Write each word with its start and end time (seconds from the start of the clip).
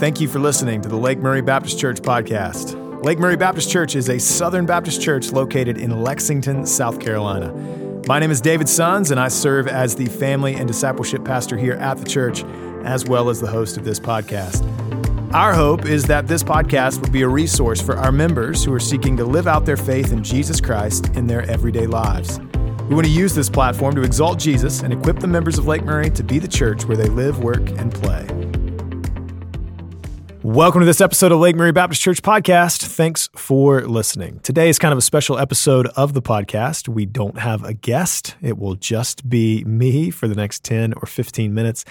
Thank 0.00 0.18
you 0.18 0.28
for 0.28 0.38
listening 0.38 0.80
to 0.80 0.88
the 0.88 0.96
Lake 0.96 1.18
Murray 1.18 1.42
Baptist 1.42 1.78
Church 1.78 1.98
podcast. 1.98 3.04
Lake 3.04 3.18
Murray 3.18 3.36
Baptist 3.36 3.70
Church 3.70 3.94
is 3.94 4.08
a 4.08 4.18
Southern 4.18 4.64
Baptist 4.64 5.02
church 5.02 5.30
located 5.30 5.76
in 5.76 6.00
Lexington, 6.00 6.64
South 6.64 6.98
Carolina. 6.98 7.52
My 8.08 8.18
name 8.18 8.30
is 8.30 8.40
David 8.40 8.66
Sons, 8.66 9.10
and 9.10 9.20
I 9.20 9.28
serve 9.28 9.68
as 9.68 9.94
the 9.94 10.06
family 10.06 10.54
and 10.54 10.66
discipleship 10.66 11.22
pastor 11.22 11.58
here 11.58 11.74
at 11.74 11.98
the 11.98 12.06
church, 12.06 12.44
as 12.82 13.04
well 13.04 13.28
as 13.28 13.42
the 13.42 13.46
host 13.46 13.76
of 13.76 13.84
this 13.84 14.00
podcast. 14.00 14.64
Our 15.34 15.52
hope 15.52 15.84
is 15.84 16.04
that 16.04 16.26
this 16.26 16.42
podcast 16.42 17.02
will 17.02 17.10
be 17.10 17.20
a 17.20 17.28
resource 17.28 17.82
for 17.82 17.98
our 17.98 18.10
members 18.10 18.64
who 18.64 18.72
are 18.72 18.80
seeking 18.80 19.18
to 19.18 19.26
live 19.26 19.46
out 19.46 19.66
their 19.66 19.76
faith 19.76 20.14
in 20.14 20.24
Jesus 20.24 20.62
Christ 20.62 21.14
in 21.14 21.26
their 21.26 21.42
everyday 21.42 21.86
lives. 21.86 22.40
We 22.88 22.94
want 22.94 23.06
to 23.06 23.12
use 23.12 23.34
this 23.34 23.50
platform 23.50 23.94
to 23.96 24.02
exalt 24.02 24.38
Jesus 24.38 24.80
and 24.80 24.94
equip 24.94 25.18
the 25.18 25.26
members 25.26 25.58
of 25.58 25.66
Lake 25.66 25.84
Murray 25.84 26.08
to 26.08 26.24
be 26.24 26.38
the 26.38 26.48
church 26.48 26.86
where 26.86 26.96
they 26.96 27.10
live, 27.10 27.44
work, 27.44 27.68
and 27.72 27.92
play. 27.92 28.39
Welcome 30.42 30.80
to 30.80 30.86
this 30.86 31.02
episode 31.02 31.32
of 31.32 31.38
Lake 31.38 31.54
Murray 31.54 31.70
Baptist 31.70 32.00
Church 32.00 32.22
podcast. 32.22 32.82
Thanks 32.82 33.28
for 33.36 33.82
listening. 33.82 34.40
Today 34.40 34.70
is 34.70 34.78
kind 34.78 34.90
of 34.90 34.96
a 34.96 35.02
special 35.02 35.36
episode 35.36 35.86
of 35.88 36.14
the 36.14 36.22
podcast. 36.22 36.88
We 36.88 37.04
don't 37.04 37.38
have 37.38 37.62
a 37.62 37.74
guest, 37.74 38.36
it 38.40 38.56
will 38.56 38.74
just 38.74 39.28
be 39.28 39.62
me 39.64 40.08
for 40.08 40.28
the 40.28 40.34
next 40.34 40.64
10 40.64 40.94
or 40.94 41.04
15 41.04 41.52
minutes 41.52 41.84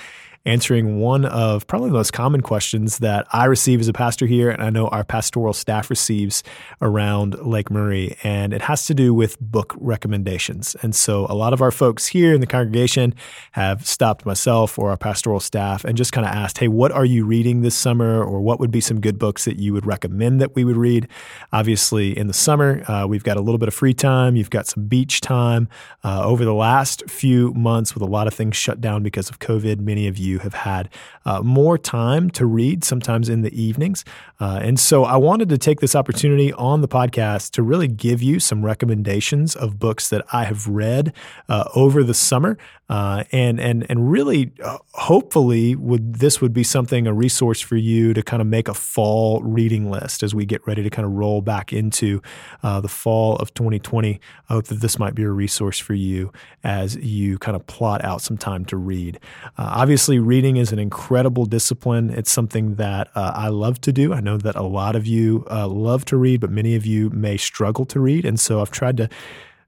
answering 0.46 1.00
one 1.00 1.26
of 1.26 1.68
probably 1.68 1.90
the 1.90 1.96
most 1.96 2.14
common 2.14 2.42
questions 2.42 3.00
that 3.00 3.28
I 3.32 3.46
receive 3.46 3.80
as 3.80 3.88
a 3.88 3.94
pastor 3.94 4.26
here, 4.26 4.50
and 4.50 4.64
I 4.64 4.70
know 4.70 4.88
our 4.88 5.04
pastoral 5.04 5.54
staff 5.54 5.90
receives 5.90 6.44
around 6.82 7.38
Lake 7.46 7.70
Murray, 7.70 8.18
and 8.24 8.54
it 8.54 8.62
has 8.64 8.86
to 8.88 8.94
do 8.94 9.14
with 9.14 9.40
book 9.40 9.76
recommendations. 9.80 10.76
And 10.82 10.96
so 10.96 11.26
a 11.30 11.36
lot 11.36 11.54
of 11.54 11.62
our 11.62 11.72
folks 11.72 12.08
here 12.08 12.34
in 12.34 12.42
the 12.42 12.48
congregation 12.48 13.14
have 13.52 13.86
stopped 13.86 14.26
myself 14.26 14.80
or 14.80 14.92
our 14.92 14.98
pastoral 14.98 15.40
staff 15.40 15.84
and 15.84 15.98
just 15.98 16.14
kind 16.14 16.26
of 16.26 16.34
asked, 16.34 16.58
hey, 16.60 16.68
what 16.68 16.92
are 16.92 17.06
you 17.06 17.26
reading 17.26 17.62
this 17.62 17.76
summer, 17.76 18.24
or 18.24 18.40
what 18.40 18.60
would 18.60 18.72
be 18.72 18.82
some 18.82 19.02
good 19.02 19.20
books 19.20 19.46
that 19.46 19.60
you 19.60 19.74
would 19.74 19.86
recommend 19.86 20.40
that 20.40 20.56
we 20.56 20.64
would 20.64 20.78
read? 20.78 21.08
Obviously, 21.52 22.18
in 22.18 22.28
the 22.28 22.34
summer, 22.34 22.84
uh, 22.90 23.06
we've 23.08 23.24
got 23.24 23.38
a 23.38 23.42
little 23.42 23.58
bit 23.58 23.68
of 23.68 23.74
free 23.74 23.94
time, 23.94 24.36
you've 24.36 24.50
got 24.50 24.68
some 24.68 24.86
beach 24.86 25.20
time. 25.22 25.68
Uh, 26.04 26.24
over 26.24 26.46
the 26.46 26.54
last 26.54 27.04
few 27.10 27.54
months, 27.54 27.94
with 27.94 28.02
a 28.02 28.06
lot 28.06 28.26
of 28.26 28.34
things 28.34 28.56
shut 28.56 28.80
down 28.80 29.04
because 29.04 29.30
of 29.30 29.40
COVID, 29.40 29.80
many 29.80 30.08
of 30.08 30.18
you 30.18 30.29
you 30.30 30.40
have 30.40 30.54
had 30.54 30.90
uh, 31.26 31.42
more 31.42 31.78
time 31.78 32.30
to 32.32 32.46
read, 32.46 32.84
sometimes 32.84 33.30
in 33.30 33.42
the 33.42 33.62
evenings. 33.62 34.06
Uh, 34.40 34.60
and 34.62 34.80
so 34.80 35.04
I 35.04 35.18
wanted 35.18 35.50
to 35.50 35.58
take 35.58 35.80
this 35.82 35.96
opportunity 35.96 36.54
on 36.54 36.82
the 36.82 36.88
podcast 36.88 37.52
to 37.52 37.64
really 37.64 37.88
give 37.88 38.22
you 38.22 38.40
some 38.40 38.64
recommendations 38.64 39.56
of 39.56 39.80
books 39.80 40.10
that 40.10 40.26
I 40.32 40.46
have 40.46 40.68
read 40.68 41.14
uh, 41.50 41.66
over 41.76 42.04
the 42.04 42.14
summer. 42.14 42.58
Uh, 42.90 43.24
and 43.32 43.60
and 43.60 43.86
and 43.88 44.12
really, 44.12 44.52
uh, 44.64 44.80
hopefully, 44.94 45.76
would 45.76 46.16
this 46.16 46.42
would 46.42 46.54
be 46.54 46.64
something 46.64 47.06
a 47.06 47.14
resource 47.14 47.62
for 47.62 47.76
you 47.76 48.16
to 48.16 48.24
kind 48.24 48.42
of 48.42 48.48
make 48.48 48.68
a 48.68 48.74
fall 48.74 49.44
reading 49.44 49.92
list 49.92 50.24
as 50.24 50.34
we 50.34 50.44
get 50.44 50.66
ready 50.66 50.82
to 50.82 50.90
kind 50.90 51.06
of 51.06 51.12
roll 51.12 51.40
back 51.42 51.72
into 51.72 52.20
uh, 52.64 52.82
the 52.82 52.88
fall 52.88 53.36
of 53.36 53.54
2020. 53.54 54.20
I 54.50 54.54
hope 54.54 54.66
that 54.66 54.82
this 54.82 54.98
might 54.98 55.14
be 55.14 55.22
a 55.22 55.30
resource 55.30 55.78
for 55.78 55.94
you 55.94 56.32
as 56.64 56.96
you 56.96 57.38
kind 57.38 57.56
of 57.56 57.68
plot 57.68 58.04
out 58.04 58.24
some 58.24 58.38
time 58.40 58.66
to 58.66 58.78
read. 58.78 59.20
obviously, 59.60 60.18
reading 60.24 60.58
is 60.58 60.72
an 60.72 60.80
incredible 60.80 61.46
discipline. 61.46 62.10
It's 62.10 62.32
something 62.32 62.76
that 62.76 63.10
uh, 63.16 63.32
I 63.36 63.50
love 63.50 63.82
to 63.82 63.94
do. 63.94 64.14
I 64.14 64.20
know 64.20 64.38
that 64.38 64.56
a 64.56 64.64
lot 64.64 64.96
of 64.96 65.06
you 65.08 65.46
uh, 65.50 65.68
love 65.68 66.06
to 66.06 66.18
read, 66.18 66.42
but 66.42 66.50
many 66.50 66.76
of 66.76 66.86
you 66.86 67.10
may 67.10 67.38
struggle 67.38 67.86
to 67.86 68.00
read. 68.00 68.26
And 68.26 68.40
so 68.40 68.62
I've 68.62 68.72
tried 68.72 68.98
to 68.98 69.10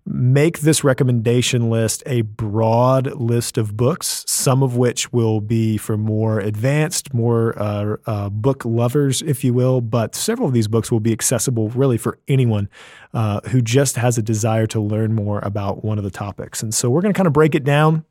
make 0.06 0.60
this 0.60 0.84
recommendation 0.84 1.70
list 1.70 2.02
a 2.06 2.22
broad 2.22 3.14
list 3.16 3.58
of 3.58 3.78
books, 3.78 4.24
some 4.28 4.64
of 4.64 4.76
which 4.76 5.14
will 5.14 5.42
be 5.42 5.78
for 5.78 5.98
more 5.98 6.40
advanced, 6.40 7.14
more 7.14 7.58
uh, 7.62 7.98
uh, 8.06 8.30
book 8.30 8.66
lovers, 8.66 9.22
if 9.22 9.44
you 9.44 9.54
will. 9.54 9.82
But 9.82 10.16
several 10.16 10.48
of 10.48 10.54
these 10.54 10.68
books 10.68 10.92
will 10.92 11.00
be 11.00 11.12
accessible 11.12 11.70
really 11.70 11.98
for 11.98 12.18
anyone 12.28 12.70
uh, 13.14 13.42
who 13.50 13.62
just 13.62 13.96
has 13.96 14.18
a 14.18 14.22
desire 14.22 14.66
to 14.68 14.80
learn 14.80 15.14
more 15.14 15.40
about 15.40 15.84
one 15.84 15.98
of 15.98 16.04
the 16.04 16.12
topics. 16.12 16.64
And 16.64 16.74
so 16.74 16.90
we're 16.90 17.02
going 17.02 17.14
to 17.14 17.18
kind 17.18 17.28
of 17.28 17.34
break 17.34 17.54
it 17.54 17.64
down 17.64 18.06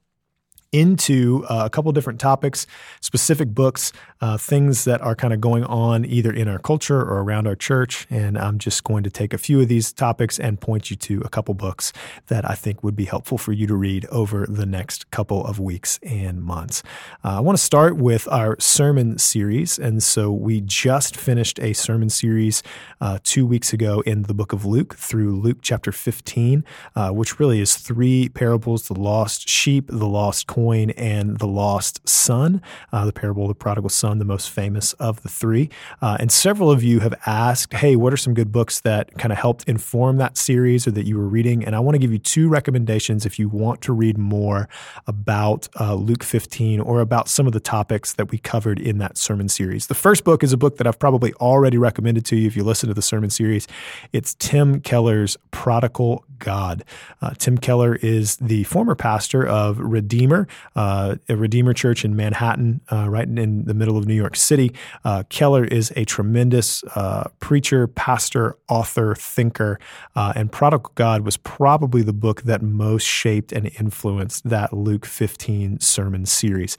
into 0.73 1.45
uh, 1.49 1.63
a 1.65 1.71
couple 1.71 1.91
different 1.93 2.21
topics, 2.21 2.67
specific 3.01 3.49
books, 3.49 3.93
uh, 4.21 4.37
things 4.37 4.85
that 4.85 5.01
are 5.01 5.17
kind 5.17 5.33
of 5.33 5.41
going 5.41 5.65
on 5.65 6.05
either 6.05 6.33
in 6.33 6.47
our 6.47 6.59
culture 6.59 7.01
or 7.01 7.23
around 7.23 7.47
our 7.47 7.57
church. 7.57 8.07
And 8.09 8.39
I'm 8.39 8.59
just 8.59 8.85
going 8.85 9.03
to 9.03 9.11
take 9.11 9.35
a 9.35 9.39
few 9.39 9.61
of 9.61 9.69
these 9.69 9.93
topics 9.93 10.39
and 10.39 10.61
point 10.61 10.91
you 10.91 10.97
to 10.97 11.23
a 11.25 11.29
couple 11.29 11.55
books 11.55 11.93
that 12.29 12.49
I 12.49 12.55
think 12.55 12.85
would 12.85 12.95
be 12.95 13.07
helpful 13.07 13.37
for 13.37 13.53
you 13.53 13.67
to 13.67 13.75
read 13.75 14.07
over 14.07 14.47
the 14.47 14.67
next 14.67 15.11
couple 15.11 15.45
of 15.45 15.59
weeks 15.59 15.99
and 16.03 16.43
months. 16.43 16.83
Uh, 17.25 17.39
I 17.39 17.41
want 17.41 17.59
to 17.59 17.65
start 17.65 17.97
with 17.97 18.29
our 18.29 18.59
sermon 18.61 19.19
series. 19.19 19.79
And 19.79 20.03
so 20.03 20.31
we 20.31 20.61
just 20.61 21.17
finished 21.17 21.59
a 21.59 21.73
sermon 21.73 22.11
series 22.11 22.63
uh, 23.01 23.19
two 23.25 23.45
weeks 23.45 23.73
ago 23.73 24.03
in 24.03 24.23
the 24.23 24.35
book 24.35 24.53
of 24.53 24.65
Luke 24.65 24.95
through 24.95 25.41
Luke 25.41 25.59
chapter 25.63 25.91
15, 25.91 26.65
uh, 26.95 27.11
which 27.11 27.41
really 27.41 27.61
is 27.61 27.75
three 27.75 28.29
parables 28.29 28.87
the 28.89 28.95
lost 28.95 29.49
sheep, 29.49 29.87
the 29.89 30.07
lost 30.07 30.47
coin 30.47 30.60
coin 30.61 30.91
and 30.91 31.39
the 31.39 31.47
lost 31.47 32.07
son, 32.07 32.61
uh, 32.93 33.07
the 33.07 33.13
parable 33.13 33.45
of 33.45 33.49
the 33.49 33.55
prodigal 33.55 33.89
son, 33.89 34.19
the 34.19 34.27
most 34.27 34.51
famous 34.51 34.93
of 34.95 35.23
the 35.23 35.29
three. 35.29 35.71
Uh, 36.03 36.19
and 36.21 36.31
several 36.31 36.71
of 36.71 36.83
you 36.83 37.01
have 37.01 37.15
asked, 37.25 37.73
hey, 37.73 37.97
what 37.97 38.13
are 38.13 38.19
some 38.19 38.35
good 38.35 38.53
books 38.53 38.81
that 38.81 39.17
kind 39.17 39.33
of 39.33 39.39
helped 39.39 39.67
inform 39.67 40.19
that 40.19 40.37
series 40.37 40.87
or 40.87 40.91
that 40.91 41.07
you 41.07 41.17
were 41.17 41.27
reading? 41.27 41.65
And 41.65 41.75
I 41.75 41.81
want 41.81 41.95
to 41.95 41.99
give 41.99 42.13
you 42.13 42.19
two 42.19 42.49
recommendations 42.49 43.25
if 43.25 43.39
you 43.39 43.49
want 43.49 43.81
to 43.83 43.93
read 43.95 44.19
more 44.19 44.69
about 45.07 45.67
uh, 45.81 45.95
Luke 45.95 46.23
15 46.23 46.81
or 46.81 47.01
about 47.01 47.29
some 47.29 47.47
of 47.47 47.55
the 47.55 47.61
topics 47.61 48.13
that 48.15 48.31
we 48.31 48.37
covered 48.37 48.79
in 48.79 48.99
that 48.99 49.17
sermon 49.17 49.49
series. 49.49 49.87
The 49.87 49.95
first 49.95 50.25
book 50.25 50.43
is 50.43 50.53
a 50.53 50.59
book 50.59 50.77
that 50.77 50.87
I've 50.87 50.99
probably 50.99 51.33
already 51.35 51.79
recommended 51.79 52.27
to 52.27 52.37
you 52.37 52.47
if 52.47 52.55
you 52.55 52.65
listen 52.65 52.89
to 52.89 52.95
the 52.95 53.03
sermon 53.03 53.31
series. 53.31 53.67
It's 54.13 54.35
Tim 54.35 54.81
Keller's 54.83 55.39
Prodigal 55.53 56.25
God. 56.41 56.83
Uh, 57.23 57.31
Tim 57.39 57.57
Keller 57.57 57.95
is 57.97 58.37
the 58.37 58.65
former 58.65 58.97
pastor 58.97 59.47
of 59.47 59.79
Redeemer, 59.79 60.49
uh, 60.75 61.17
a 61.29 61.37
Redeemer 61.37 61.73
Church 61.73 62.05
in 62.05 62.17
Manhattan, 62.17 62.81
uh, 62.91 63.09
right 63.09 63.29
in 63.29 63.65
the 63.67 63.75
middle 63.75 63.97
of 63.97 64.07
New 64.07 64.15
York 64.15 64.35
City. 64.35 64.73
Uh, 65.05 65.23
Keller 65.29 65.65
is 65.65 65.93
a 65.95 66.05
tremendous 66.05 66.83
uh, 66.97 67.29
preacher, 67.39 67.87
pastor, 67.87 68.57
author, 68.69 69.15
thinker, 69.15 69.79
and 70.17 70.51
Prodigal 70.51 70.93
God 70.95 71.23
was 71.23 71.37
probably 71.37 72.03
the 72.03 72.13
book 72.13 72.43
that 72.43 72.63
most 72.63 73.05
shaped 73.05 73.53
and 73.53 73.71
influenced 73.79 74.49
that 74.49 74.73
Luke 74.73 75.05
15 75.05 75.81
sermon 75.81 76.27
series. 76.27 76.77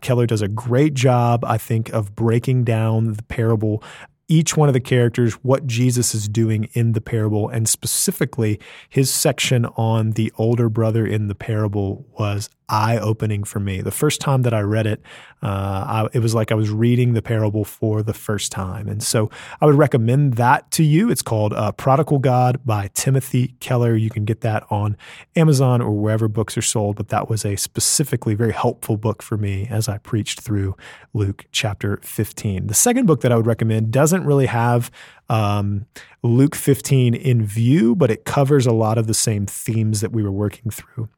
Keller 0.00 0.26
does 0.26 0.42
a 0.42 0.48
great 0.48 0.94
job, 0.94 1.44
I 1.44 1.58
think, 1.58 1.90
of 1.90 2.14
breaking 2.14 2.64
down 2.64 3.14
the 3.14 3.22
parable 3.24 3.82
each 4.28 4.56
one 4.56 4.68
of 4.68 4.74
the 4.74 4.80
characters, 4.80 5.34
what 5.34 5.66
Jesus 5.66 6.14
is 6.14 6.28
doing 6.28 6.68
in 6.74 6.92
the 6.92 7.00
parable, 7.00 7.48
and 7.48 7.68
specifically 7.68 8.60
his 8.88 9.10
section 9.10 9.64
on 9.76 10.12
the 10.12 10.32
older 10.36 10.68
brother 10.68 11.06
in 11.06 11.28
the 11.28 11.34
parable 11.34 12.06
was 12.18 12.50
eye 12.68 12.98
opening 12.98 13.44
for 13.44 13.60
me. 13.60 13.80
The 13.80 13.90
first 13.90 14.20
time 14.20 14.42
that 14.42 14.52
I 14.52 14.60
read 14.60 14.86
it, 14.86 15.00
uh, 15.42 15.46
I, 15.46 16.08
it 16.12 16.18
was 16.18 16.34
like 16.34 16.52
I 16.52 16.54
was 16.54 16.70
reading 16.70 17.14
the 17.14 17.22
parable 17.22 17.64
for 17.64 18.02
the 18.02 18.12
first 18.12 18.52
time. 18.52 18.88
And 18.88 19.02
so 19.02 19.30
I 19.60 19.66
would 19.66 19.76
recommend 19.76 20.34
that 20.34 20.70
to 20.72 20.84
you. 20.84 21.10
It's 21.10 21.22
called 21.22 21.54
uh, 21.54 21.72
Prodigal 21.72 22.18
God 22.18 22.60
by 22.66 22.90
Timothy 22.92 23.54
Keller. 23.60 23.96
You 23.96 24.10
can 24.10 24.24
get 24.24 24.42
that 24.42 24.64
on 24.70 24.96
Amazon 25.36 25.80
or 25.80 25.92
wherever 25.92 26.28
books 26.28 26.58
are 26.58 26.62
sold, 26.62 26.96
but 26.96 27.08
that 27.08 27.30
was 27.30 27.44
a 27.44 27.56
specifically 27.56 28.34
very 28.34 28.52
helpful 28.52 28.96
book 28.96 29.22
for 29.22 29.36
me 29.36 29.66
as 29.70 29.88
I 29.88 29.98
preached 29.98 30.40
through 30.40 30.76
Luke 31.14 31.46
chapter 31.52 31.98
15. 32.02 32.66
The 32.66 32.74
second 32.74 33.06
book 33.06 33.22
that 33.22 33.32
I 33.32 33.36
would 33.36 33.46
recommend 33.46 33.92
doesn't 33.92 34.17
really 34.24 34.46
have 34.46 34.90
um, 35.28 35.86
Luke 36.22 36.54
15 36.54 37.14
in 37.14 37.44
view, 37.44 37.94
but 37.94 38.10
it 38.10 38.24
covers 38.24 38.66
a 38.66 38.72
lot 38.72 38.98
of 38.98 39.06
the 39.06 39.14
same 39.14 39.46
themes 39.46 40.00
that 40.00 40.12
we 40.12 40.22
were 40.22 40.32
working 40.32 40.70
through. 40.70 41.08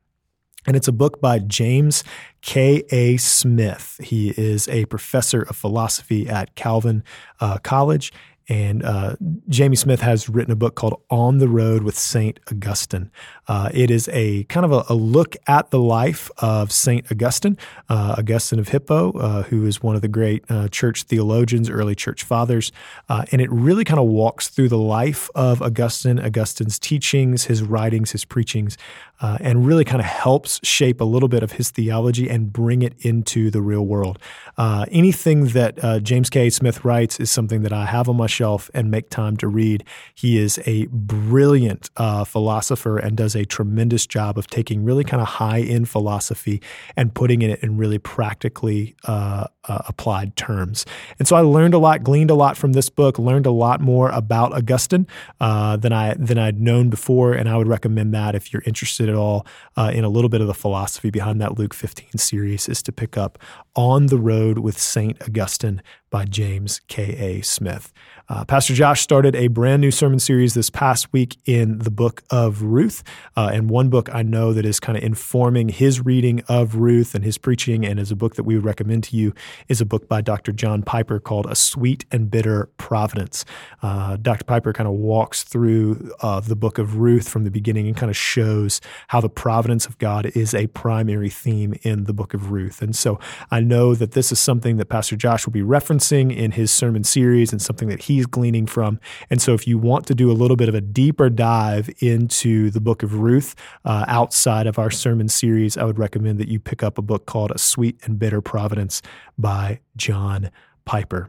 And 0.66 0.77
it's 0.77 0.88
a 0.88 0.93
book 0.93 1.21
by 1.21 1.38
James 1.38 2.05
K.A. 2.43 3.16
Smith. 3.16 3.99
He 4.03 4.34
is 4.37 4.69
a 4.69 4.84
professor 4.87 5.43
of 5.43 5.56
philosophy 5.56 6.29
at 6.29 6.55
Calvin 6.55 7.02
uh, 7.41 7.58
College. 7.58 8.12
And 8.50 8.85
uh, 8.85 9.14
Jamie 9.49 9.76
Smith 9.76 10.00
has 10.00 10.29
written 10.29 10.50
a 10.50 10.56
book 10.56 10.75
called 10.75 11.00
On 11.08 11.38
the 11.38 11.49
Road 11.49 11.85
with 11.85 11.97
St. 11.97 12.41
Augustine. 12.50 13.12
Uh, 13.47 13.70
it 13.73 13.93
is 13.93 14.08
a 14.12 14.43
kind 14.44 14.64
of 14.64 14.73
a, 14.73 14.85
a, 14.88 14.94
look 14.94 15.37
at 15.47 15.70
the 15.70 15.79
life 15.79 16.31
of 16.38 16.73
St. 16.73 17.11
Augustine, 17.12 17.56
uh, 17.88 18.17
Augustine 18.19 18.58
of 18.58 18.69
Hippo, 18.69 19.12
uh, 19.12 19.43
who 19.44 19.67
is 19.67 19.82
one 19.82 19.94
of 19.94 20.02
the 20.02 20.08
great 20.08 20.44
uh, 20.49 20.67
church 20.67 21.05
theologians, 21.05 21.70
early 21.70 21.94
church 21.94 22.25
fathers. 22.25 22.73
Uh, 23.08 23.25
and 23.31 23.41
it 23.41 23.49
really 23.52 23.85
kind 23.85 24.00
of 24.00 24.06
walks 24.06 24.49
through 24.49 24.69
the 24.69 24.79
life 24.79 25.31
of 25.37 25.62
Augustine, 25.62 26.19
Augustine's 26.19 26.79
teachings, 26.79 27.44
his 27.44 27.62
writings, 27.62 28.11
his 28.11 28.25
preachings, 28.25 28.76
and 29.20 29.67
really 29.67 29.85
kind 29.85 30.00
of 30.00 30.06
helps 30.06 30.58
shape 30.67 31.00
a 31.00 31.05
little 31.05 31.29
bit 31.29 31.43
of 31.43 31.53
his 31.53 31.70
theology 31.70 32.29
and 32.29 32.53
bring 32.53 32.82
it 32.82 32.94
into 33.00 33.50
the 33.50 33.61
real 33.61 33.87
world. 33.87 34.19
anything 34.58 35.46
that 35.49 36.00
James 36.03 36.31
K. 36.31 36.50
Smith 36.50 36.85
writes 36.85 37.20
is 37.20 37.31
something 37.31 37.62
that 37.62 37.73
I 37.73 37.85
have 37.85 38.08
on 38.08 38.17
my 38.17 38.26
shelf 38.40 38.70
and 38.72 38.90
make 38.90 39.10
time 39.10 39.37
to 39.37 39.46
read. 39.46 39.84
He 40.14 40.38
is 40.38 40.58
a 40.64 40.87
brilliant 40.87 41.90
uh, 41.98 42.25
philosopher 42.25 42.96
and 42.96 43.14
does 43.14 43.37
a 43.37 43.44
tremendous 43.44 44.06
job 44.06 44.38
of 44.38 44.46
taking 44.46 44.82
really 44.82 45.04
kind 45.04 45.20
of 45.20 45.28
high 45.28 45.60
end 45.60 45.90
philosophy 45.90 46.62
and 46.96 47.14
putting 47.14 47.42
it 47.42 47.62
in 47.62 47.76
really 47.76 47.98
practically 47.98 48.96
uh, 49.04 49.44
uh, 49.69 49.82
applied 49.87 50.37
terms. 50.37 50.87
And 51.19 51.28
so 51.28 51.37
I 51.37 51.40
learned 51.40 51.75
a 51.75 51.78
lot, 51.78 52.02
gleaned 52.02 52.31
a 52.31 52.34
lot 52.34 52.56
from 52.56 52.72
this 52.72 52.88
book, 52.88 53.19
learned 53.19 53.44
a 53.44 53.50
lot 53.50 53.82
more 53.82 54.08
about 54.08 54.54
Augustine 54.54 55.06
uh, 55.38 55.76
than 55.76 55.93
I 55.93 56.14
than 56.14 56.38
I'd 56.38 56.60
known 56.60 56.88
before, 56.88 57.34
and 57.34 57.46
I 57.46 57.58
would 57.58 57.69
recommend 57.69 58.14
that 58.14 58.34
if 58.34 58.52
you're 58.52 58.62
interested 58.64 59.10
at 59.10 59.14
all 59.14 59.46
uh, 59.76 59.90
in 59.94 60.02
a 60.02 60.08
little 60.08 60.31
bit 60.31 60.40
of 60.40 60.46
the 60.46 60.54
philosophy 60.54 61.10
behind 61.10 61.43
that 61.43 61.58
Luke 61.58 61.75
15 61.75 62.16
series, 62.16 62.69
is 62.70 62.82
to 62.84 62.93
pick 62.93 63.19
up 63.19 63.38
On 63.76 64.06
the 64.06 64.19
Road 64.19 64.58
with 64.58 64.78
Saint 64.78 65.20
Augustine 65.22 65.82
by 66.10 66.24
James 66.24 66.80
K. 66.88 67.16
A. 67.16 67.42
Smith. 67.42 67.92
Uh, 68.28 68.44
Pastor 68.44 68.74
Josh 68.74 69.00
started 69.00 69.34
a 69.34 69.48
brand 69.48 69.80
new 69.80 69.90
sermon 69.90 70.18
series 70.18 70.54
this 70.54 70.70
past 70.70 71.12
week 71.12 71.36
in 71.46 71.78
the 71.78 71.90
book 71.90 72.22
of 72.30 72.62
Ruth. 72.62 73.02
Uh, 73.36 73.50
and 73.52 73.70
one 73.70 73.88
book 73.88 74.08
I 74.12 74.22
know 74.22 74.52
that 74.52 74.64
is 74.64 74.78
kind 74.78 74.98
of 74.98 75.04
informing 75.04 75.68
his 75.68 76.04
reading 76.04 76.42
of 76.48 76.76
Ruth 76.76 77.14
and 77.14 77.24
his 77.24 77.38
preaching, 77.38 77.84
and 77.84 77.98
is 77.98 78.10
a 78.10 78.16
book 78.16 78.34
that 78.36 78.44
we 78.44 78.54
would 78.54 78.64
recommend 78.64 79.04
to 79.04 79.16
you, 79.16 79.32
is 79.68 79.80
a 79.80 79.84
book 79.84 80.08
by 80.08 80.20
Dr. 80.20 80.52
John 80.52 80.82
Piper 80.82 81.18
called 81.18 81.46
A 81.46 81.54
Sweet 81.54 82.04
and 82.10 82.30
Bitter 82.30 82.70
Providence. 82.76 83.44
Uh, 83.82 84.16
Dr. 84.16 84.44
Piper 84.44 84.72
kind 84.72 84.88
of 84.88 84.94
walks 84.94 85.42
through 85.42 86.12
uh, 86.20 86.40
the 86.40 86.56
book 86.56 86.78
of 86.78 86.96
Ruth 86.96 87.28
from 87.28 87.44
the 87.44 87.50
beginning 87.50 87.86
and 87.86 87.96
kind 87.96 88.10
of 88.10 88.16
shows 88.16 88.80
how 89.08 89.20
the 89.20 89.28
providence 89.28 89.86
of 89.86 89.98
God 89.98 90.26
is 90.36 90.54
a 90.54 90.66
primary 90.68 91.30
theme 91.30 91.74
in 91.82 92.04
the 92.04 92.12
book 92.12 92.34
of 92.34 92.50
Ruth. 92.50 92.82
And 92.82 92.94
so 92.94 93.18
I 93.50 93.60
know 93.60 93.94
that 93.94 94.12
this 94.12 94.32
is 94.32 94.38
something 94.38 94.76
that 94.76 94.86
Pastor 94.86 95.16
Josh 95.16 95.46
will 95.46 95.52
be 95.52 95.62
referencing 95.62 96.00
in 96.31 96.52
his 96.52 96.70
sermon 96.70 97.05
series 97.05 97.52
and 97.52 97.61
something 97.61 97.88
that 97.88 98.02
he's 98.02 98.26
gleaning 98.26 98.67
from. 98.67 98.99
And 99.29 99.41
so, 99.41 99.55
if 99.55 99.67
you 99.67 99.79
want 99.79 100.06
to 100.06 100.14
do 100.14 100.31
a 100.31 100.32
little 100.32 100.56
bit 100.56 100.69
of 100.69 100.75
a 100.75 100.81
deeper 100.81 101.31
dive 101.31 101.91
into 102.00 102.70
the 102.70 102.81
book 102.81 103.02
of 103.02 103.20
Ruth 103.20 103.55
uh, 103.85 104.05
outside 104.08 104.67
of 104.67 104.79
our 104.79 104.91
sermon 104.91 105.29
series, 105.29 105.76
I 105.76 105.85
would 105.85 105.99
recommend 105.99 106.38
that 106.38 106.49
you 106.49 106.58
pick 106.58 106.82
up 106.82 106.99
a 106.99 107.02
book 107.02 107.26
called 107.26 107.50
A 107.50 107.58
Sweet 107.58 107.99
and 108.05 108.19
Bitter 108.19 108.41
Providence 108.41 109.02
by 109.38 109.81
John 109.97 110.50
Piper. 110.85 111.29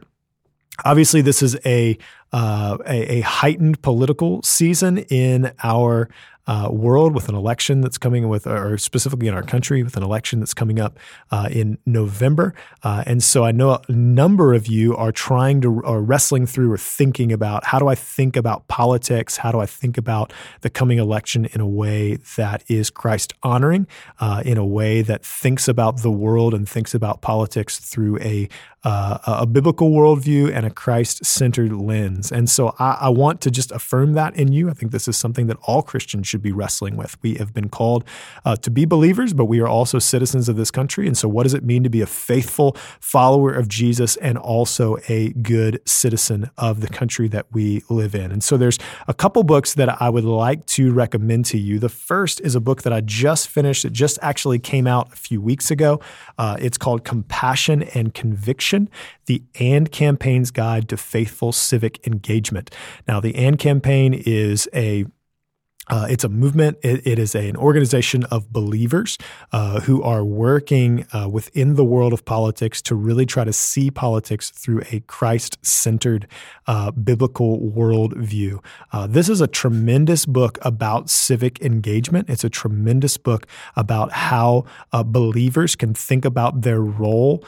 Obviously, 0.84 1.20
this 1.20 1.42
is 1.42 1.56
a, 1.66 1.98
uh, 2.32 2.78
a, 2.86 3.18
a 3.18 3.20
heightened 3.20 3.82
political 3.82 4.42
season 4.42 4.98
in 4.98 5.52
our 5.62 6.08
uh, 6.46 6.68
world 6.72 7.14
with 7.14 7.28
an 7.28 7.34
election 7.34 7.80
that's 7.80 7.98
coming 7.98 8.28
with, 8.28 8.46
or 8.46 8.76
specifically 8.76 9.28
in 9.28 9.34
our 9.34 9.42
country 9.42 9.82
with 9.82 9.96
an 9.96 10.02
election 10.02 10.40
that's 10.40 10.54
coming 10.54 10.80
up 10.80 10.98
uh, 11.30 11.48
in 11.52 11.78
November. 11.86 12.52
Uh, 12.82 13.04
and 13.06 13.22
so 13.22 13.44
I 13.44 13.52
know 13.52 13.78
a 13.88 13.92
number 13.92 14.52
of 14.52 14.66
you 14.66 14.96
are 14.96 15.12
trying 15.12 15.60
to, 15.60 15.80
or 15.82 16.02
wrestling 16.02 16.46
through 16.46 16.72
or 16.72 16.78
thinking 16.78 17.32
about 17.32 17.64
how 17.66 17.78
do 17.78 17.86
I 17.86 17.94
think 17.94 18.36
about 18.36 18.66
politics? 18.66 19.36
How 19.36 19.52
do 19.52 19.60
I 19.60 19.66
think 19.66 19.96
about 19.96 20.32
the 20.62 20.70
coming 20.70 20.98
election 20.98 21.46
in 21.46 21.60
a 21.60 21.66
way 21.66 22.16
that 22.36 22.64
is 22.68 22.90
Christ 22.90 23.34
honoring, 23.42 23.86
uh, 24.18 24.42
in 24.44 24.58
a 24.58 24.66
way 24.66 25.02
that 25.02 25.24
thinks 25.24 25.68
about 25.68 26.02
the 26.02 26.10
world 26.10 26.54
and 26.54 26.68
thinks 26.68 26.92
about 26.94 27.22
politics 27.22 27.78
through 27.78 28.18
a 28.18 28.48
uh, 28.84 29.18
a 29.26 29.46
biblical 29.46 29.90
worldview 29.92 30.52
and 30.52 30.66
a 30.66 30.70
Christ 30.70 31.24
centered 31.24 31.72
lens. 31.72 32.21
And 32.30 32.48
so 32.48 32.74
I, 32.78 32.98
I, 33.02 33.08
want 33.08 33.40
to 33.42 33.50
just 33.50 33.72
affirm 33.72 34.12
that 34.12 34.36
in 34.36 34.52
you. 34.52 34.70
I 34.70 34.74
think 34.74 34.92
this 34.92 35.08
is 35.08 35.16
something 35.16 35.46
that 35.46 35.56
all 35.62 35.82
Christians 35.82 36.26
should 36.26 36.42
be 36.42 36.52
wrestling 36.52 36.96
with. 36.96 37.20
We 37.22 37.34
have 37.34 37.52
been 37.52 37.68
called 37.68 38.04
uh, 38.44 38.56
to 38.56 38.70
be 38.70 38.84
believers, 38.84 39.32
but 39.32 39.46
we 39.46 39.60
are 39.60 39.68
also 39.68 39.98
citizens 39.98 40.48
of 40.48 40.56
this 40.56 40.70
country. 40.70 41.06
And 41.06 41.16
so, 41.16 41.28
what 41.28 41.44
does 41.44 41.54
it 41.54 41.64
mean 41.64 41.82
to 41.82 41.90
be 41.90 42.00
a 42.00 42.06
faithful 42.06 42.76
follower 43.00 43.52
of 43.52 43.68
Jesus 43.68 44.16
and 44.16 44.38
also 44.38 44.98
a 45.08 45.30
good 45.32 45.80
citizen 45.86 46.50
of 46.58 46.80
the 46.80 46.88
country 46.88 47.28
that 47.28 47.46
we 47.52 47.82
live 47.88 48.14
in? 48.14 48.30
And 48.30 48.44
so, 48.44 48.56
there's 48.56 48.78
a 49.08 49.14
couple 49.14 49.42
books 49.42 49.74
that 49.74 50.00
I 50.00 50.08
would 50.10 50.24
like 50.24 50.66
to 50.66 50.92
recommend 50.92 51.46
to 51.46 51.58
you. 51.58 51.78
The 51.78 51.88
first 51.88 52.40
is 52.42 52.54
a 52.54 52.60
book 52.60 52.82
that 52.82 52.92
I 52.92 53.00
just 53.00 53.48
finished, 53.48 53.84
it 53.84 53.92
just 53.92 54.18
actually 54.22 54.58
came 54.58 54.86
out 54.86 55.12
a 55.12 55.16
few 55.16 55.40
weeks 55.40 55.70
ago. 55.70 56.00
Uh, 56.38 56.56
it's 56.58 56.78
called 56.78 57.04
Compassion 57.04 57.82
and 57.94 58.12
Conviction 58.12 58.88
The 59.26 59.42
AND 59.58 59.90
Campaign's 59.92 60.50
Guide 60.50 60.88
to 60.88 60.96
Faithful 60.96 61.52
Civic 61.52 62.06
Engagement. 62.06 62.11
Now, 63.08 63.20
the 63.20 63.34
AND 63.34 63.58
campaign 63.58 64.14
is 64.14 64.68
a 64.74 65.06
uh, 65.88 66.06
it's 66.08 66.22
a 66.22 66.28
movement. 66.28 66.78
it, 66.82 67.04
it 67.06 67.18
is 67.18 67.34
a, 67.34 67.48
an 67.48 67.56
organization 67.56 68.24
of 68.24 68.52
believers 68.52 69.18
uh, 69.52 69.80
who 69.80 70.02
are 70.02 70.24
working 70.24 71.04
uh, 71.12 71.28
within 71.28 71.74
the 71.74 71.84
world 71.84 72.12
of 72.12 72.24
politics 72.24 72.80
to 72.80 72.94
really 72.94 73.26
try 73.26 73.42
to 73.42 73.52
see 73.52 73.90
politics 73.90 74.50
through 74.50 74.82
a 74.92 75.00
Christ 75.00 75.58
centered 75.62 76.28
uh, 76.68 76.92
biblical 76.92 77.58
worldview. 77.58 78.64
Uh, 78.92 79.08
this 79.08 79.28
is 79.28 79.40
a 79.40 79.48
tremendous 79.48 80.24
book 80.24 80.56
about 80.62 81.10
civic 81.10 81.60
engagement. 81.60 82.30
It's 82.30 82.44
a 82.44 82.50
tremendous 82.50 83.16
book 83.16 83.46
about 83.74 84.12
how 84.12 84.64
uh, 84.92 85.02
believers 85.02 85.74
can 85.74 85.94
think 85.94 86.24
about 86.24 86.62
their 86.62 86.80
role 86.80 87.44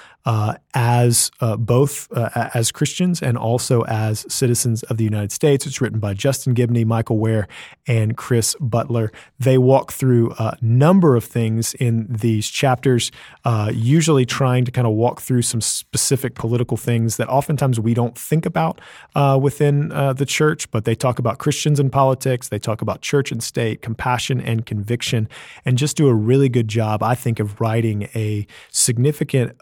as 0.73 1.31
both 1.59 2.11
as 2.17 2.73
Christians 2.73 3.21
and 3.21 3.37
also 3.37 3.83
as 3.83 4.25
citizens 4.33 4.83
of 4.85 4.97
the 4.97 5.05
United 5.05 5.33
States. 5.33 5.67
It's 5.67 5.83
written 5.83 5.99
by 5.99 6.15
Justin 6.15 6.55
Giboney, 6.55 6.87
Michael 6.87 7.19
Wear, 7.19 7.47
and 7.87 8.17
Chris 8.25 8.57
Butler. 8.59 9.13
They 9.39 9.59
walk 9.59 9.93
through 9.93 10.33
a 10.39 10.57
number 10.63 11.15
of 11.15 11.25
things 11.25 11.75
in 11.75 12.07
these 12.09 12.49
chapters, 12.49 13.13
uh, 13.45 13.71
usually 13.75 14.25
trying 14.25 14.65
to 14.65 14.71
kind 14.71 14.87
of 14.87 14.95
walk 14.95 15.21
through 15.21 15.43
some 15.43 15.61
specific 15.61 16.35
political 16.35 16.79
things 16.79 17.19
that 17.19 17.29
oftentimes 17.29 17.79
we 17.79 17.93
don't 17.93 18.17
think 18.17 18.47
about 18.47 18.81
uh, 19.15 19.39
within 19.39 19.93
uh, 19.93 20.15
the 20.15 20.25
church, 20.25 20.71
but 20.71 20.87
they 20.87 20.95
talk 20.95 21.19
about 21.19 21.37
Christians 21.37 21.79
and 21.79 21.93
politics. 21.93 22.49
They 22.49 22.59
talk 22.59 22.81
about 22.81 23.03
church 23.03 23.31
and 23.31 23.43
state, 23.43 23.83
compassion 23.83 24.41
and 24.41 24.65
conviction, 24.65 25.29
and 25.67 25.77
just 25.77 25.95
do 25.95 26.09
a 26.09 26.15
really 26.15 26.49
good 26.49 26.69
job, 26.69 27.03
I 27.03 27.15
think, 27.15 27.41
of 27.41 27.61
writing 27.61 28.09
a 28.15 28.47
significant 28.71 29.55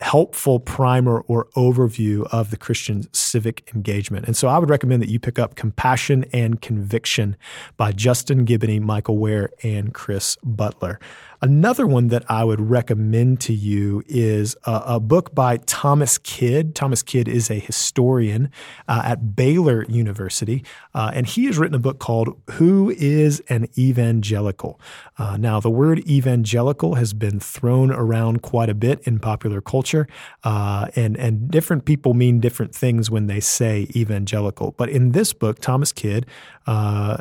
helpful 0.00 0.58
primer 0.58 1.20
or 1.28 1.48
overview 1.54 2.26
of 2.32 2.50
the 2.50 2.56
Christian 2.56 3.12
civic 3.12 3.70
engagement. 3.74 4.24
And 4.24 4.34
so 4.34 4.48
I 4.48 4.56
would 4.56 4.70
recommend 4.70 5.02
that 5.02 5.10
you 5.10 5.20
pick 5.20 5.38
up 5.38 5.54
Compassion 5.54 6.24
and 6.32 6.62
Conviction 6.62 7.36
by 7.76 7.92
Justin 8.06 8.46
Giboney, 8.46 8.80
Michael 8.80 9.18
Wear, 9.18 9.50
and 9.64 9.92
Chris 9.92 10.36
Butler. 10.44 11.00
Another 11.46 11.86
one 11.86 12.08
that 12.08 12.28
I 12.28 12.42
would 12.42 12.60
recommend 12.60 13.40
to 13.42 13.54
you 13.54 14.02
is 14.08 14.56
a, 14.64 14.82
a 14.86 15.00
book 15.00 15.32
by 15.32 15.58
Thomas 15.58 16.18
Kidd. 16.18 16.74
Thomas 16.74 17.04
Kidd 17.04 17.28
is 17.28 17.52
a 17.52 17.60
historian 17.60 18.50
uh, 18.88 19.02
at 19.04 19.36
Baylor 19.36 19.84
University, 19.88 20.64
uh, 20.92 21.12
and 21.14 21.24
he 21.24 21.44
has 21.44 21.56
written 21.56 21.76
a 21.76 21.78
book 21.78 22.00
called 22.00 22.36
Who 22.54 22.92
is 22.98 23.38
an 23.48 23.68
Evangelical? 23.78 24.80
Uh, 25.18 25.36
now, 25.36 25.60
the 25.60 25.70
word 25.70 26.00
evangelical 26.08 26.96
has 26.96 27.14
been 27.14 27.38
thrown 27.38 27.92
around 27.92 28.42
quite 28.42 28.68
a 28.68 28.74
bit 28.74 28.98
in 29.06 29.20
popular 29.20 29.60
culture, 29.60 30.08
uh, 30.42 30.88
and, 30.96 31.16
and 31.16 31.48
different 31.48 31.84
people 31.84 32.12
mean 32.12 32.40
different 32.40 32.74
things 32.74 33.08
when 33.08 33.28
they 33.28 33.38
say 33.38 33.86
evangelical. 33.94 34.72
But 34.72 34.88
in 34.88 35.12
this 35.12 35.32
book, 35.32 35.60
Thomas 35.60 35.92
Kidd 35.92 36.26
uh, 36.66 37.18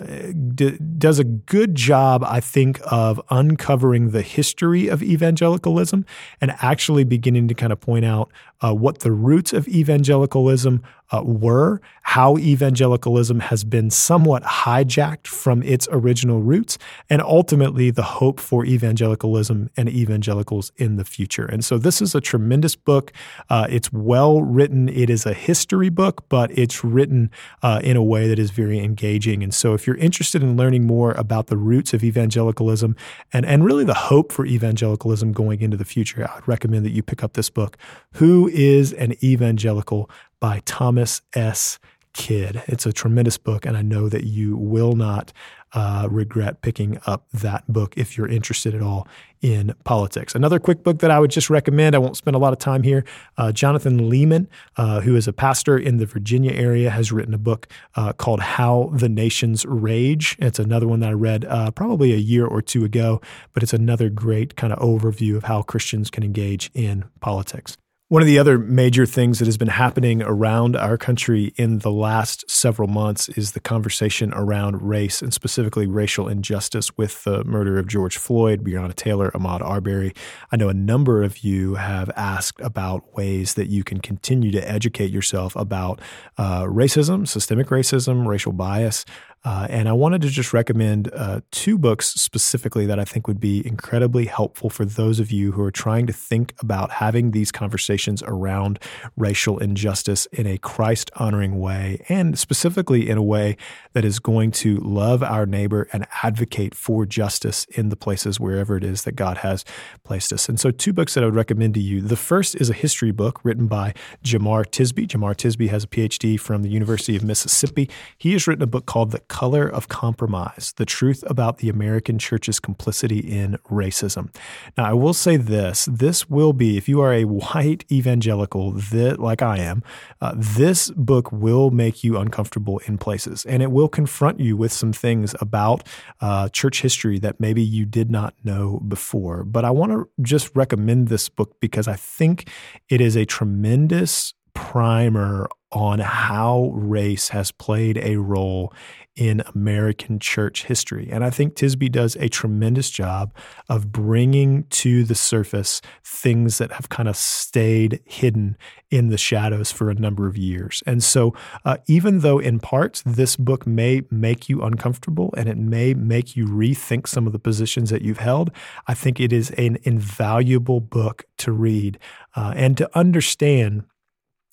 d- 0.55 0.79
does 0.98 1.20
a 1.20 1.24
good 1.24 1.75
job, 1.75 2.24
I 2.24 2.39
think, 2.39 2.79
of 2.86 3.22
uncovering 3.29 4.14
the 4.15 4.22
history 4.22 4.88
of 4.88 5.03
evangelicalism 5.03 6.05
and 6.39 6.55
actually 6.62 7.03
beginning 7.03 7.50
to 7.50 7.53
kind 7.53 7.74
of 7.74 7.81
point 7.81 8.05
out 8.05 8.31
uh, 8.62 8.74
what 8.74 9.00
the 9.00 9.12
roots 9.12 9.51
of 9.51 9.67
evangelicalism 9.67 10.81
uh, 11.12 11.21
were, 11.24 11.81
how 12.03 12.38
evangelicalism 12.38 13.39
has 13.39 13.63
been 13.63 13.89
somewhat 13.89 14.43
hijacked 14.43 15.27
from 15.27 15.62
its 15.63 15.88
original 15.91 16.41
roots, 16.41 16.77
and 17.09 17.21
ultimately 17.21 17.91
the 17.91 18.03
hope 18.03 18.39
for 18.39 18.65
evangelicalism 18.65 19.69
and 19.77 19.89
evangelicals 19.89 20.71
in 20.77 20.95
the 20.95 21.05
future. 21.05 21.45
And 21.45 21.63
so 21.63 21.77
this 21.77 22.01
is 22.01 22.15
a 22.15 22.21
tremendous 22.21 22.75
book. 22.75 23.12
Uh, 23.50 23.67
it's 23.69 23.91
well 23.91 24.41
written. 24.41 24.89
It 24.89 25.09
is 25.09 25.25
a 25.25 25.33
history 25.33 25.89
book, 25.89 26.25
but 26.29 26.55
it's 26.57 26.83
written 26.83 27.31
uh, 27.62 27.81
in 27.83 27.97
a 27.97 28.03
way 28.03 28.27
that 28.27 28.39
is 28.39 28.51
very 28.51 28.79
engaging. 28.79 29.43
And 29.43 29.53
so 29.53 29.74
if 29.74 29.85
you're 29.85 29.97
interested 29.97 30.41
in 30.41 30.57
learning 30.57 30.85
more 30.85 31.12
about 31.13 31.47
the 31.47 31.57
roots 31.57 31.93
of 31.93 32.03
evangelicalism 32.03 32.95
and, 33.33 33.45
and 33.45 33.65
really 33.65 33.83
the 33.83 33.93
hope 33.93 34.31
for 34.31 34.45
evangelicalism 34.45 35.33
going 35.33 35.62
into 35.62 35.77
the 35.77 35.85
future, 35.85 36.27
I 36.29 36.35
would 36.35 36.47
recommend 36.47 36.85
that 36.85 36.91
you 36.91 37.03
pick 37.03 37.24
up 37.24 37.33
this 37.33 37.50
book, 37.50 37.77
Who 38.13 38.50
is 38.50 38.93
an 38.93 39.13
Evangelical 39.24 40.09
by 40.45 40.61
Thomas 40.65 41.23
S. 41.33 41.79
Kidd. 42.13 42.61
It's 42.67 42.85
a 42.85 42.93
tremendous 42.93 43.35
book, 43.35 43.65
and 43.65 43.75
I 43.75 43.81
know 43.81 44.09
that 44.09 44.25
you 44.25 44.55
will 44.55 44.93
not 44.93 45.33
uh, 45.73 46.07
regret 46.11 46.61
picking 46.61 46.99
up 47.07 47.25
that 47.33 47.63
book 47.67 47.95
if 47.97 48.15
you're 48.15 48.27
interested 48.27 48.75
at 48.75 48.83
all 48.83 49.07
in 49.41 49.73
politics. 49.85 50.35
Another 50.35 50.59
quick 50.59 50.83
book 50.83 50.99
that 50.99 51.09
I 51.09 51.19
would 51.19 51.31
just 51.31 51.49
recommend, 51.49 51.95
I 51.95 51.97
won't 51.97 52.15
spend 52.15 52.35
a 52.35 52.37
lot 52.37 52.53
of 52.53 52.59
time 52.59 52.83
here. 52.83 53.03
Uh, 53.39 53.51
Jonathan 53.51 54.07
Leeman, 54.07 54.45
uh, 54.77 55.01
who 55.01 55.15
is 55.15 55.27
a 55.27 55.33
pastor 55.33 55.79
in 55.79 55.97
the 55.97 56.05
Virginia 56.05 56.51
area, 56.51 56.91
has 56.91 57.11
written 57.11 57.33
a 57.33 57.39
book 57.39 57.67
uh, 57.95 58.13
called 58.13 58.41
How 58.41 58.91
the 58.93 59.09
Nations 59.09 59.65
Rage. 59.65 60.35
It's 60.37 60.59
another 60.59 60.87
one 60.87 60.99
that 60.99 61.09
I 61.09 61.13
read 61.13 61.45
uh, 61.45 61.71
probably 61.71 62.13
a 62.13 62.17
year 62.17 62.45
or 62.45 62.61
two 62.61 62.85
ago, 62.85 63.19
but 63.55 63.63
it's 63.63 63.73
another 63.73 64.11
great 64.11 64.55
kind 64.55 64.71
of 64.71 64.77
overview 64.77 65.37
of 65.37 65.45
how 65.45 65.63
Christians 65.63 66.11
can 66.11 66.21
engage 66.21 66.69
in 66.75 67.05
politics. 67.19 67.77
One 68.07 68.21
of 68.21 68.27
the 68.27 68.38
other 68.38 68.59
major 68.59 69.07
things 69.07 69.39
that 69.39 69.45
has 69.45 69.57
been 69.57 69.67
happening 69.67 70.21
around 70.21 70.75
our 70.75 70.95
country 70.95 71.55
in 71.55 71.79
the 71.79 71.89
last 71.89 72.47
several 72.47 72.88
months 72.88 73.29
is 73.29 73.53
the 73.53 73.59
conversation 73.59 74.31
around 74.35 74.79
race 74.83 75.24
and 75.24 75.33
specifically 75.33 75.88
racial 75.88 76.27
injustice 76.27 76.95
with 76.97 77.24
the 77.24 77.43
murder 77.45 77.79
of 77.79 77.88
George 77.88 78.17
Floyd, 78.17 78.63
Breonna 78.63 78.93
Taylor, 78.93 79.31
Ahmaud 79.31 79.62
Arbery. 79.62 80.13
I 80.51 80.55
know 80.55 80.69
a 80.69 80.74
number 80.74 81.24
of 81.24 81.39
you 81.39 81.75
have 81.75 82.12
asked 82.15 82.62
about 82.62 83.15
ways 83.15 83.55
that 83.55 83.69
you 83.69 83.83
can 83.83 84.00
continue 84.00 84.51
to 84.51 84.71
educate 84.71 85.09
yourself 85.09 85.55
about 85.55 86.00
uh, 86.38 86.62
racism, 86.65 87.27
systemic 87.27 87.69
racism, 87.69 88.27
racial 88.27 88.51
bias. 88.51 89.03
Uh, 89.45 89.67
and 89.69 89.87
I 89.87 89.93
wanted 89.93 90.23
to 90.23 90.29
just 90.29 90.53
recommend 90.53 91.11
uh, 91.13 91.41
two 91.51 91.77
books 91.77 92.07
specifically 92.07 92.87
that 92.87 92.99
I 92.99 93.05
think 93.05 93.27
would 93.27 93.39
be 93.39 93.65
incredibly 93.65 94.25
helpful 94.25 94.71
for 94.71 94.85
those 94.85 95.19
of 95.19 95.31
you 95.31 95.51
who 95.51 95.61
are 95.61 95.71
trying 95.71 96.07
to 96.07 96.13
think 96.13 96.55
about 96.59 96.89
having 96.89 97.29
these 97.29 97.51
conversations 97.51 98.23
around 98.25 98.79
racial 99.15 99.59
injustice 99.59 100.25
in 100.31 100.47
a 100.47 100.57
Christ 100.57 101.11
honoring 101.17 101.59
way, 101.59 102.03
and 102.09 102.39
specifically 102.39 103.07
in 103.07 103.19
a 103.19 103.23
way 103.23 103.55
that 103.93 104.03
is 104.03 104.17
going 104.17 104.49
to 104.51 104.77
love 104.77 105.21
our 105.21 105.45
neighbor 105.45 105.87
and 105.93 106.07
advocate 106.23 106.73
for 106.73 107.05
justice 107.05 107.65
in 107.65 107.89
the 107.89 107.95
places 107.95 108.39
wherever 108.39 108.75
it 108.75 108.83
is 108.83 109.03
that 109.03 109.15
God 109.15 109.37
has 109.37 109.63
placed 110.03 110.33
us. 110.33 110.49
And 110.49 110.59
so, 110.59 110.71
two 110.71 110.91
books 110.91 111.13
that 111.13 111.23
I 111.23 111.27
would 111.27 111.35
recommend 111.35 111.75
to 111.75 111.79
you. 111.79 112.01
The 112.01 112.15
first 112.15 112.55
is 112.55 112.71
a 112.71 112.73
history 112.73 113.11
book 113.11 113.39
written 113.43 113.67
by 113.67 113.93
Jemar 114.23 114.65
Tisby. 114.65 115.07
Jemar 115.07 115.35
Tisby 115.35 115.69
has 115.69 115.83
a 115.83 115.87
PhD 115.87 116.39
from 116.39 116.63
the 116.63 116.69
University 116.69 117.15
of 117.15 117.23
Mississippi. 117.23 117.87
He 118.17 118.33
has 118.33 118.47
written 118.47 118.63
a 118.63 118.67
book 118.67 118.87
called 118.87 119.11
The 119.11 119.19
color 119.36 119.68
of 119.68 119.89
compromise, 119.89 120.74
the 120.77 120.86
truth 120.86 121.22
about 121.27 121.58
the 121.58 121.68
American 121.68 122.18
church's 122.18 122.58
complicity 122.58 123.20
in 123.20 123.58
racism. 123.70 124.34
Now, 124.77 124.86
I 124.86 124.94
will 124.94 125.13
say 125.13 125.36
this 125.36 125.89
this 125.92 126.30
will 126.30 126.54
be, 126.54 126.77
if 126.77 126.88
you 126.88 127.01
are 127.01 127.13
a 127.13 127.25
white 127.25 127.84
evangelical 127.92 128.72
that, 128.72 129.20
like 129.20 129.42
I 129.42 129.58
am, 129.58 129.84
uh, 130.22 130.36
this 130.38 130.89
book 130.92 131.34
will 131.34 131.70
make 131.70 132.01
you 132.01 132.18
uncomfortable 132.18 132.77
in 132.88 132.98
places 132.98 133.44
and 133.44 133.62
it 133.62 133.72
will 133.72 133.89
confront 133.89 134.39
you 134.39 134.56
with 134.56 134.72
some 134.72 134.94
things 134.94 135.36
about 135.42 135.86
uh, 136.22 136.48
church 136.48 136.82
history 136.82 137.20
that 137.20 137.38
maybe 137.38 137.62
you 137.62 137.86
did 137.86 138.10
not 138.10 138.34
know 138.46 138.80
before. 138.88 139.44
But 139.44 139.65
I 139.65 139.72
want 139.72 139.92
to 139.92 140.10
just 140.22 140.50
recommend 140.56 141.10
this 141.10 141.27
book 141.27 141.60
because 141.60 141.89
I 141.89 141.98
think 141.98 142.50
it 142.88 143.01
is 143.01 143.18
a 143.18 143.25
tremendous 143.25 144.34
primer 144.54 145.50
on 145.75 146.00
how 146.00 146.72
race 146.74 147.30
has 147.30 147.51
played 147.51 147.98
a 147.98 148.15
role 148.15 148.74
in 149.15 149.41
American 149.53 150.19
church 150.19 150.65
history. 150.65 151.10
And 151.12 151.24
I 151.24 151.29
think 151.29 151.55
Tisby 151.55 151.91
does 151.91 152.15
a 152.17 152.27
tremendous 152.27 152.89
job 152.89 153.34
of 153.69 153.91
bringing 153.91 154.65
to 154.65 155.03
the 155.05 155.15
surface 155.15 155.81
things 156.03 156.57
that 156.57 156.74
have 156.74 156.89
kind 156.89 157.07
of 157.07 157.15
stayed 157.15 158.01
hidden 158.05 158.57
in 158.91 159.10
the 159.10 159.17
shadows 159.17 159.72
for 159.72 159.89
a 159.89 159.95
number 159.95 160.27
of 160.27 160.38
years. 160.38 160.84
And 160.86 161.03
so, 161.03 161.34
uh, 161.63 161.77
even 161.88 162.19
though 162.19 162.39
in 162.39 162.60
parts 162.60 163.01
this 163.05 163.36
book 163.38 163.65
may 163.65 164.01
make 164.12 164.50
you 164.50 164.62
uncomfortable 164.62 165.34
and 165.38 165.48
it 165.48 165.57
may 165.57 165.93
make 165.93 166.36
you 166.36 166.45
rethink 166.45 167.07
some 167.07 167.25
of 167.25 167.34
the 167.34 167.39
positions 167.39 167.89
that 167.89 168.01
you've 168.01 168.19
held, 168.19 168.51
I 168.88 168.93
think 168.93 169.19
it 169.19 169.31
is 169.31 169.51
an 169.51 169.77
invaluable 169.84 170.81
book 170.81 171.25
to 171.38 171.51
read 171.51 172.00
uh, 172.36 172.53
and 172.55 172.77
to 172.77 172.89
understand 172.98 173.84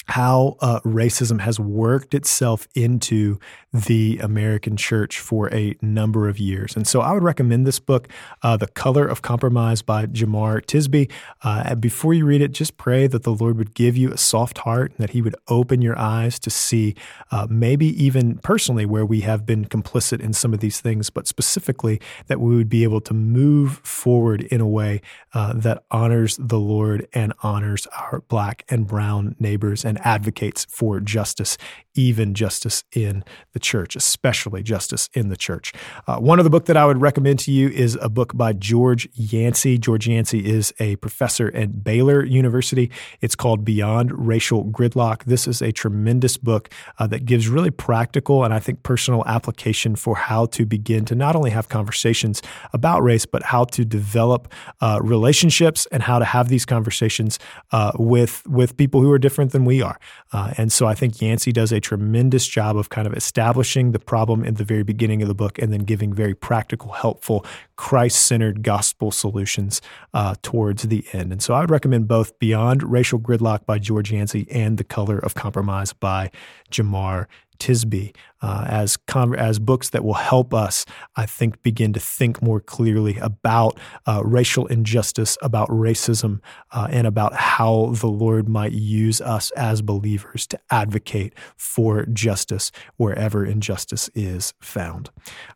how 0.07 0.57
uh, 0.61 0.81
racism 0.81 1.41
has 1.41 1.59
worked 1.59 2.15
itself 2.15 2.67
into 2.75 3.39
the 3.73 4.19
American 4.19 4.77
church 4.77 5.19
for 5.19 5.53
a 5.55 5.77
number 5.81 6.29
of 6.29 6.39
years. 6.39 6.77
And 6.77 6.87
so 6.87 7.01
I 7.01 7.13
would 7.13 7.23
recommend 7.23 7.67
this 7.67 7.79
book, 7.79 8.09
uh, 8.43 8.57
The 8.57 8.67
Color 8.67 9.07
of 9.07 9.23
Compromise 9.23 9.81
by 9.81 10.07
Jemar 10.07 10.61
Tisby. 10.61 11.11
Uh, 11.43 11.75
before 11.77 12.13
you 12.13 12.27
read 12.27 12.43
it, 12.43 12.53
just 12.53 12.77
pray 12.77 13.07
that 13.07 13.23
the 13.23 13.33
Lord 13.33 13.57
would 13.57 13.75
give 13.75 13.97
you 13.97 14.13
a 14.13 14.19
soft 14.19 14.59
heart 14.59 14.93
and 14.93 14.99
that 14.99 15.11
He 15.11 15.23
would 15.23 15.37
open 15.49 15.81
your 15.81 15.99
eyes 15.99 16.39
to 16.41 16.51
see 16.51 16.95
uh, 17.31 17.47
maybe 17.49 17.87
even 18.03 18.39
personally 18.39 18.85
where 18.85 19.07
we 19.07 19.23
have 19.23 19.47
been 19.47 19.65
complicit 19.65 20.21
in 20.21 20.33
some 20.35 20.53
of 20.53 20.61
these 20.61 20.81
things, 20.81 21.09
but 21.09 21.27
specifically 21.27 22.01
that 22.27 22.41
we 22.41 22.55
would 22.55 22.69
be 22.69 22.83
able 22.83 23.01
to 23.01 23.15
move 23.15 23.79
forward 23.79 24.43
in 24.43 24.61
a 24.61 24.69
way 24.69 25.01
uh, 25.33 25.53
that 25.55 25.85
honors 25.91 26.37
the 26.39 26.59
Lord 26.59 27.09
and 27.15 27.33
honors 27.43 27.87
our 27.89 28.23
black 28.29 28.65
and 28.69 28.87
brown 28.87 29.35
neighbors 29.39 29.85
and 29.85 29.92
advocates 29.99 30.65
for 30.67 31.01
justice, 31.01 31.59
even 31.95 32.35
justice 32.35 32.85
in 32.93 33.25
the 33.53 33.59
church, 33.59 33.97
especially 33.97 34.63
justice 34.63 35.09
in 35.13 35.29
the 35.29 35.37
church. 35.37 35.73
Uh, 36.07 36.19
one 36.19 36.39
of 36.39 36.45
the 36.45 36.51
book 36.51 36.67
that 36.67 36.77
I 36.77 36.87
would 36.87 37.01
recommend 37.01 37.39
to 37.41 37.53
you 37.53 37.69
is 37.69 37.99
a 38.01 38.09
book 38.09 38.37
by 38.37 38.53
George 38.53 39.09
Yancey. 39.13 39.79
George 39.79 40.09
Yancey 40.09 40.47
is 40.47 40.73
a 40.79 40.97
professor 40.97 41.55
at 41.55 41.85
Baylor 41.85 42.25
University. 42.25 42.91
It's 43.21 43.35
called 43.35 43.65
Beyond 43.65 44.27
Racial 44.27 44.65
Gridlock. 44.65 45.25
This 45.25 45.47
is 45.47 45.61
a 45.61 45.73
tremendous 45.73 46.37
book 46.37 46.71
uh, 46.99 47.07
that 47.09 47.25
gives 47.27 47.49
really 47.49 47.71
practical 47.71 48.45
and 48.45 48.55
I 48.55 48.59
think 48.59 48.83
personal 48.83 49.25
application 49.27 49.97
for 49.97 50.17
how 50.17 50.47
to 50.47 50.65
begin 50.65 51.05
to 51.07 51.15
not 51.15 51.37
only 51.37 51.51
have 51.51 51.69
conversations 51.69 52.43
about 52.73 53.03
race, 53.03 53.27
but 53.27 53.43
how 53.43 53.65
to 53.65 53.85
develop 53.85 54.53
uh, 54.81 54.99
relationships 55.03 55.87
and 55.93 56.03
how 56.03 56.19
to 56.19 56.25
have 56.25 56.49
these 56.49 56.65
conversations 56.65 57.39
uh, 57.73 57.93
with 57.99 58.43
with 58.47 58.77
people 58.77 59.01
who 59.01 59.11
are 59.13 59.19
different 59.19 59.53
than 59.53 59.65
we 59.65 59.82
are. 59.83 59.99
Uh, 60.33 60.55
and 60.57 60.73
so 60.73 60.87
I 60.87 60.95
think 60.95 61.21
Yancey 61.21 61.53
does 61.53 61.73
a 61.73 61.81
tremendous 61.81 62.47
job 62.47 62.77
of 62.77 62.89
kind 62.89 63.07
of 63.07 63.15
establishing 63.15 63.93
the 63.93 63.99
problem 63.99 64.45
in 64.45 64.55
the 64.55 64.65
very 64.65 64.83
beginning 64.83 65.23
of 65.23 65.29
the 65.29 65.35
book 65.35 65.59
and 65.59 65.73
then 65.73 65.81
giving 65.81 66.15
very 66.15 66.35
practical, 66.35 66.93
helpful, 66.93 67.45
Christ 67.77 68.23
centered 68.23 68.63
gospel 68.63 69.11
solutions 69.11 69.81
uh, 70.15 70.37
towards 70.43 70.85
the 70.85 71.05
end. 71.13 71.33
And 71.33 71.43
so 71.43 71.55
I 71.55 71.61
would 71.61 71.71
recommend 71.71 72.09
both 72.09 72.39
Beyond 72.39 72.83
Racial 72.83 73.19
Gridlock 73.19 73.67
by 73.67 73.79
George 73.79 74.13
Yancey 74.13 74.47
and 74.51 74.79
The 74.79 74.85
Color 74.85 75.19
of 75.19 75.35
Compromise 75.35 75.93
by 75.93 76.31
Jemar 76.71 77.27
Tisby 77.63 78.13
uh, 78.43 78.65
as 78.69 78.97
con- 78.97 79.35
as 79.37 79.59
books 79.59 79.91
that 79.91 80.05
will 80.05 80.15
help 80.15 80.53
us, 80.53 80.85
I 81.17 81.27
think, 81.27 81.63
begin 81.63 81.93
to 81.93 82.01
think 82.01 82.43
more 82.43 82.61
clearly 82.61 83.17
about 83.19 83.79
uh, 84.07 84.23
racial 84.25 84.67
injustice, 84.67 85.39
about 85.43 85.69
racism, 85.69 86.41
uh, 86.73 86.89
and 86.91 87.07
about 87.07 87.35
how 87.35 87.95
the 88.01 88.09
Lord 88.09 88.49
might 88.49 88.73
use 88.73 89.21
us 89.21 89.53
as 89.53 89.81
believers 89.81 90.47
to 90.49 90.59
advocate 90.71 91.35
for 91.57 92.05
justice 92.07 92.73
wherever 92.97 93.47
injustice 93.47 94.11
is 94.15 94.53
found. 94.61 95.11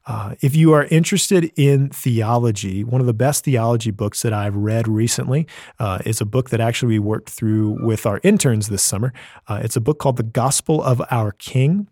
Uh, 0.06 0.36
if 0.40 0.54
you 0.54 0.72
are 0.72 0.84
interested 0.84 1.50
in 1.56 1.88
theology, 1.90 2.84
one 2.84 3.00
of 3.00 3.06
the 3.06 3.14
best 3.14 3.44
theology 3.44 3.90
books 3.90 4.22
that 4.22 4.32
I've 4.32 4.56
read 4.56 4.86
recently 4.86 5.46
uh, 5.80 5.98
is 6.06 6.20
a 6.20 6.25
book 6.25 6.50
that 6.50 6.60
actually 6.60 6.88
we 6.94 6.98
worked 7.00 7.30
through 7.30 7.84
with 7.84 8.06
our 8.06 8.20
interns 8.22 8.68
this 8.68 8.82
summer. 8.82 9.12
Uh, 9.48 9.60
it's 9.64 9.76
a 9.76 9.80
book 9.80 9.98
called 9.98 10.16
The 10.16 10.22
Gospel 10.22 10.82
of 10.82 11.02
Our 11.10 11.32
King 11.32 11.88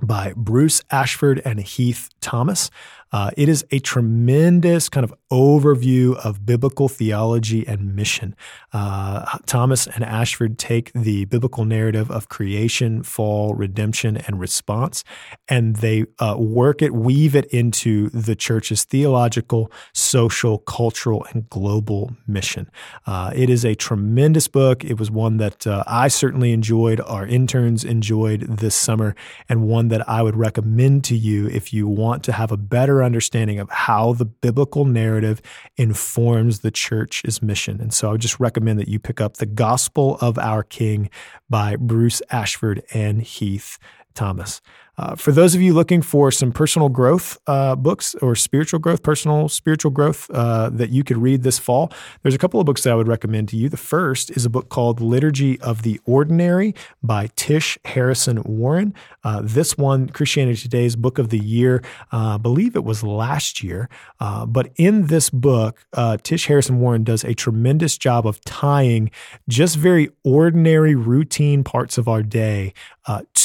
by 0.00 0.32
Bruce 0.36 0.82
Ashford 0.90 1.42
and 1.44 1.60
Heath 1.60 2.08
Thomas. 2.20 2.70
Uh, 3.12 3.30
it 3.36 3.48
is 3.48 3.64
a 3.70 3.78
tremendous 3.78 4.88
kind 4.88 5.04
of 5.04 5.12
overview 5.30 6.16
of 6.24 6.44
biblical 6.46 6.88
theology 6.88 7.66
and 7.66 7.94
mission. 7.94 8.34
Uh, 8.72 9.38
Thomas 9.46 9.86
and 9.86 10.04
Ashford 10.04 10.58
take 10.58 10.92
the 10.92 11.26
biblical 11.26 11.64
narrative 11.64 12.10
of 12.10 12.28
creation, 12.28 13.02
fall, 13.02 13.54
redemption, 13.54 14.16
and 14.16 14.40
response, 14.40 15.04
and 15.48 15.76
they 15.76 16.06
uh, 16.18 16.36
work 16.38 16.82
it, 16.82 16.94
weave 16.94 17.34
it 17.34 17.46
into 17.46 18.08
the 18.10 18.34
church's 18.34 18.84
theological, 18.84 19.70
social, 19.92 20.58
cultural, 20.58 21.26
and 21.30 21.48
global 21.50 22.14
mission. 22.26 22.70
Uh, 23.06 23.30
it 23.34 23.50
is 23.50 23.64
a 23.64 23.74
tremendous 23.74 24.48
book. 24.48 24.84
It 24.84 24.98
was 24.98 25.10
one 25.10 25.36
that 25.38 25.66
uh, 25.66 25.84
I 25.86 26.08
certainly 26.08 26.52
enjoyed, 26.52 27.00
our 27.00 27.26
interns 27.26 27.84
enjoyed 27.84 28.42
this 28.42 28.74
summer, 28.74 29.14
and 29.48 29.68
one 29.68 29.88
that 29.88 30.08
I 30.08 30.22
would 30.22 30.36
recommend 30.36 31.04
to 31.04 31.16
you 31.16 31.46
if 31.48 31.72
you 31.72 31.86
want 31.86 32.22
to 32.24 32.32
have 32.32 32.52
a 32.52 32.56
better 32.56 33.01
understanding 33.02 33.58
of 33.58 33.70
how 33.70 34.12
the 34.12 34.24
biblical 34.24 34.84
narrative 34.84 35.40
informs 35.76 36.60
the 36.60 36.70
church's 36.70 37.42
mission. 37.42 37.80
And 37.80 37.92
so 37.92 38.08
I 38.08 38.12
would 38.12 38.20
just 38.20 38.40
recommend 38.40 38.78
that 38.78 38.88
you 38.88 38.98
pick 38.98 39.20
up 39.20 39.36
The 39.36 39.46
Gospel 39.46 40.18
of 40.20 40.38
Our 40.38 40.62
King 40.62 41.10
by 41.48 41.76
Bruce 41.76 42.22
Ashford 42.30 42.82
and 42.92 43.22
Heath 43.22 43.78
Thomas. 44.14 44.60
Uh, 45.02 45.16
for 45.16 45.32
those 45.32 45.52
of 45.52 45.60
you 45.60 45.74
looking 45.74 46.00
for 46.00 46.30
some 46.30 46.52
personal 46.52 46.88
growth 46.88 47.36
uh, 47.48 47.74
books 47.74 48.14
or 48.22 48.36
spiritual 48.36 48.78
growth, 48.78 49.02
personal 49.02 49.48
spiritual 49.48 49.90
growth 49.90 50.30
uh, 50.30 50.70
that 50.70 50.90
you 50.90 51.02
could 51.02 51.16
read 51.18 51.42
this 51.42 51.58
fall, 51.58 51.90
there's 52.22 52.36
a 52.36 52.38
couple 52.38 52.60
of 52.60 52.66
books 52.66 52.84
that 52.84 52.92
I 52.92 52.94
would 52.94 53.08
recommend 53.08 53.48
to 53.48 53.56
you. 53.56 53.68
The 53.68 53.76
first 53.76 54.30
is 54.30 54.44
a 54.44 54.50
book 54.50 54.68
called 54.68 55.00
Liturgy 55.00 55.60
of 55.60 55.82
the 55.82 56.00
Ordinary 56.04 56.72
by 57.02 57.30
Tish 57.34 57.76
Harrison 57.84 58.44
Warren. 58.44 58.94
Uh, 59.24 59.40
this 59.42 59.76
one, 59.76 60.08
Christianity 60.08 60.62
Today's 60.62 60.94
Book 60.94 61.18
of 61.18 61.30
the 61.30 61.40
Year, 61.40 61.82
uh, 62.12 62.34
I 62.34 62.36
believe 62.36 62.76
it 62.76 62.84
was 62.84 63.02
last 63.02 63.64
year. 63.64 63.88
But 64.20 64.70
in 64.76 65.08
this 65.08 65.30
book, 65.30 65.84
Tish 66.22 66.46
Harrison 66.46 66.78
Warren 66.78 67.02
does 67.02 67.24
a 67.24 67.34
tremendous 67.34 67.98
job 67.98 68.24
of 68.24 68.40
tying 68.42 69.10
just 69.48 69.76
very 69.76 70.10
ordinary, 70.22 70.94
routine 70.94 71.64
parts 71.64 71.98
of 71.98 72.06
our 72.06 72.22
day 72.22 72.72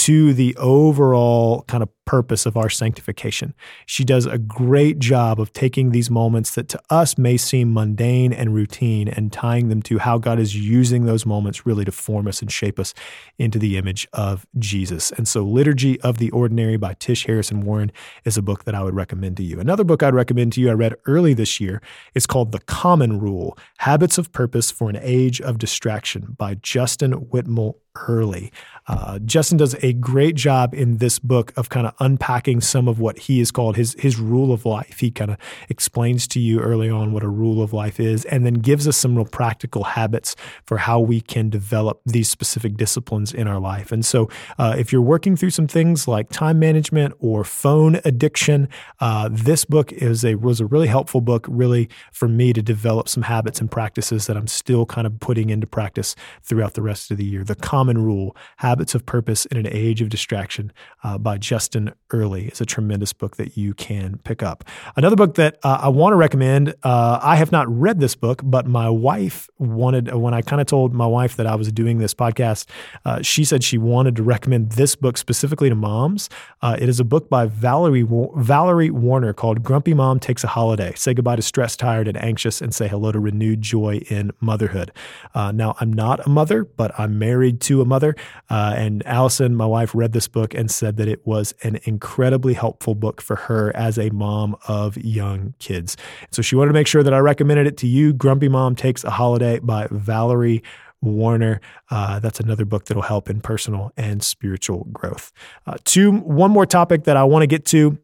to 0.08 0.34
the 0.34 0.56
overall 0.58 1.47
kind 1.68 1.84
of 1.84 1.90
purpose 2.08 2.46
of 2.46 2.58
our 2.58 2.70
sanctification. 2.70 3.54
She 3.86 4.04
does 4.04 4.26
a 4.26 4.38
great 4.38 4.98
job 4.98 5.40
of 5.40 5.54
taking 5.54 5.92
these 5.92 6.10
moments 6.10 6.56
that 6.56 6.70
to 6.70 6.82
us 6.90 7.18
may 7.18 7.38
seem 7.38 7.74
mundane 7.74 8.34
and 8.34 8.56
routine 8.56 9.10
and 9.10 9.32
tying 9.32 9.68
them 9.68 9.82
to 9.84 10.00
how 10.00 10.18
God 10.18 10.40
is 10.40 10.56
using 10.56 11.06
those 11.06 11.26
moments 11.26 11.66
really 11.66 11.86
to 11.86 11.92
form 11.92 12.28
us 12.28 12.42
and 12.42 12.52
shape 12.52 12.80
us 12.80 12.94
into 13.38 13.60
the 13.60 13.78
image 13.78 14.08
of 14.14 14.48
Jesus. 14.58 15.12
And 15.12 15.28
so, 15.28 15.44
Liturgy 15.44 16.00
of 16.02 16.18
the 16.18 16.32
Ordinary 16.32 16.78
by 16.78 16.94
Tish 16.94 17.26
Harrison 17.26 17.62
Warren 17.62 17.92
is 18.24 18.38
a 18.38 18.42
book 18.42 18.64
that 18.64 18.74
I 18.74 18.84
would 18.84 18.96
recommend 18.96 19.38
to 19.38 19.44
you. 19.44 19.60
Another 19.60 19.84
book 19.84 20.02
I'd 20.02 20.16
recommend 20.16 20.54
to 20.54 20.62
you 20.62 20.70
I 20.70 20.74
read 20.74 20.96
early 21.06 21.34
this 21.34 21.60
year 21.60 21.82
is 22.16 22.26
called 22.26 22.54
The 22.54 22.60
Common 22.62 23.20
Rule 23.20 23.58
Habits 23.80 24.18
of 24.18 24.32
Purpose 24.32 24.72
for 24.72 24.90
an 24.90 24.98
Age 25.02 25.42
of 25.42 25.58
Distraction 25.58 26.36
by 26.38 26.56
Justin 26.56 27.12
Whitmel 27.12 27.76
Earley. 28.08 28.52
Uh, 28.88 29.20
Justin 29.20 29.58
does 29.58 29.76
a 29.82 29.94
great 29.94 30.36
job 30.36 30.74
in 30.74 30.98
this 30.98 31.20
book 31.20 31.52
of 31.58 31.70
kind 31.70 31.88
of 31.88 31.94
unpacking 32.00 32.62
some 32.62 32.88
of 32.88 33.00
what 33.00 33.18
he 33.20 33.40
has 33.40 33.52
called 33.52 33.76
his 33.76 33.96
his 34.00 34.20
rule 34.20 34.52
of 34.54 34.66
life. 34.66 35.00
He 35.00 35.12
kind 35.12 35.32
of 35.32 35.38
explains 35.70 36.28
to 36.30 36.40
you 36.40 36.60
early 36.60 36.90
on 36.90 37.12
what 37.12 37.24
a 37.24 37.30
rule 37.30 37.62
of 37.62 37.74
life 37.74 38.00
is, 38.00 38.26
and 38.26 38.46
then 38.46 38.56
gives 38.56 38.88
us 38.88 38.98
some 38.98 39.16
real 39.16 39.26
practical 39.26 39.84
habits 39.84 40.36
for 40.64 40.78
how 40.78 41.00
we 41.00 41.22
can 41.22 41.50
develop 41.50 42.02
these 42.06 42.30
specific 42.30 42.78
disciplines 42.78 43.34
in 43.34 43.48
our 43.48 43.60
life. 43.60 43.92
And 43.92 44.06
so, 44.06 44.30
uh, 44.58 44.76
if 44.78 44.92
you're 44.92 45.02
working 45.02 45.36
through 45.36 45.52
some 45.52 45.68
things 45.68 46.08
like 46.08 46.30
time 46.30 46.60
management 46.60 47.16
or 47.20 47.44
phone 47.44 48.00
addiction, 48.06 48.70
uh, 49.00 49.30
this 49.32 49.66
book 49.66 49.92
is 49.92 50.24
a 50.24 50.36
was 50.36 50.60
a 50.60 50.66
really 50.66 50.88
helpful 50.88 51.22
book, 51.22 51.46
really 51.50 51.90
for 52.12 52.28
me 52.28 52.54
to 52.54 52.62
develop 52.62 53.10
some 53.10 53.24
habits 53.24 53.60
and 53.60 53.70
practices 53.72 54.28
that 54.28 54.38
I'm 54.38 54.48
still 54.48 54.86
kind 54.86 55.08
of 55.08 55.20
putting 55.20 55.50
into 55.50 55.68
practice 55.68 56.16
throughout 56.44 56.74
the 56.74 56.82
rest 56.82 57.12
of 57.12 57.18
the 57.18 57.26
year. 57.26 57.44
The 57.44 57.56
Common 57.56 58.04
Rule 58.04 58.36
Habits 58.58 58.96
of 58.96 59.06
Purpose 59.06 59.46
in 59.46 59.58
an 59.58 59.68
Age 59.68 60.02
of 60.02 60.10
Distraction 60.10 60.72
uh, 61.04 61.18
by 61.18 61.38
Justin 61.38 61.87
Earley 62.12 62.48
is 62.48 62.62
a 62.62 62.66
tremendous 62.66 63.14
book 63.14 63.38
that 63.38 63.58
you 63.58 63.74
can 63.74 64.20
pick 64.24 64.42
up. 64.42 64.64
Another 64.96 65.16
book 65.16 65.36
that 65.36 65.58
uh, 65.64 65.80
I 65.82 65.90
want 65.90 66.14
to 66.14 66.18
recommend, 66.18 66.76
uh, 66.84 67.20
I 67.22 67.36
have 67.36 67.52
not 67.52 67.68
read 67.70 68.00
this 68.00 68.16
book, 68.16 68.42
but 68.44 68.66
my 68.66 68.90
wife 68.90 69.50
wanted, 69.58 70.14
when 70.14 70.34
I 70.34 70.42
kind 70.42 70.62
of 70.62 70.68
told 70.68 70.94
my 70.94 71.06
wife 71.06 71.36
that 71.36 71.48
I 71.48 71.56
was 71.56 71.72
doing 71.72 71.98
this 71.98 72.14
podcast, 72.14 72.68
uh, 73.06 73.22
she 73.22 73.44
said 73.44 73.64
she 73.64 73.78
wanted 73.78 74.16
to 74.18 74.24
recommend 74.24 74.72
this 74.72 74.96
book 74.96 75.18
specifically 75.18 75.70
to 75.70 75.76
moms. 75.76 76.30
Uh, 76.62 76.78
it 76.80 76.90
is 76.90 77.00
a 77.00 77.04
book 77.04 77.30
by 77.30 77.46
Valerie, 77.46 78.06
Valerie 78.36 78.90
Warner 78.90 79.34
called 79.34 79.64
Grumpy 79.64 79.94
Mom 79.94 80.20
Takes 80.20 80.44
a 80.44 80.48
Holiday 80.48 80.94
Say 80.96 81.14
Goodbye 81.14 81.36
to 81.36 81.42
Stress, 81.42 81.76
Tired, 81.76 82.08
and 82.08 82.18
Anxious, 82.22 82.62
and 82.62 82.74
Say 82.74 82.88
Hello 82.88 83.12
to 83.12 83.20
Renewed 83.20 83.62
Joy 83.62 84.02
in 84.10 84.32
Motherhood. 84.40 84.92
Uh, 85.34 85.52
now, 85.52 85.76
I'm 85.80 85.92
not 85.92 86.26
a 86.26 86.30
mother, 86.30 86.64
but 86.64 86.98
I'm 87.00 87.20
married 87.20 87.62
to 87.62 87.82
a 87.82 87.86
mother. 87.86 88.16
Uh, 88.50 88.74
and 88.78 89.06
Allison, 89.06 89.56
my 89.56 89.66
wife, 89.66 89.94
read 89.94 90.14
this 90.14 90.28
book 90.28 90.54
and 90.54 90.70
said 90.70 90.98
that 90.98 91.08
it 91.08 91.26
was 91.26 91.54
an 91.64 91.77
incredibly 91.84 92.54
helpful 92.54 92.96
book 92.96 93.22
for 93.22 93.36
her 93.36 93.76
as 93.76 93.98
a 93.98 94.10
mom 94.10 94.56
of 94.68 94.98
young 94.98 95.54
kids. 95.60 95.98
So 96.32 96.42
she 96.42 96.56
wanted 96.56 96.70
to 96.70 96.74
make 96.74 96.88
sure 96.88 97.04
that 97.04 97.14
I 97.14 97.20
recommended 97.20 97.68
it 97.68 97.78
to 97.78 97.88
you. 97.88 98.14
Grumpy 98.14 98.50
Mom 98.50 98.76
Takes 98.76 99.04
a 99.04 99.10
Holiday 99.10 99.60
by 99.60 99.88
Valerie 99.92 100.64
Warner. 101.02 101.62
Uh, 101.90 102.20
that's 102.20 102.40
another 102.40 102.66
book 102.66 102.86
that'll 102.86 103.04
help 103.04 103.30
in 103.30 103.42
personal 103.42 103.92
and 103.98 104.24
spiritual 104.24 104.86
growth. 104.92 105.32
Uh, 105.66 105.78
two, 105.86 106.12
one 106.12 106.52
more 106.52 106.66
topic 106.66 107.04
that 107.04 107.18
I 107.18 107.24
want 107.24 107.44
to 107.44 107.48
get 107.48 107.66
to 107.68 107.98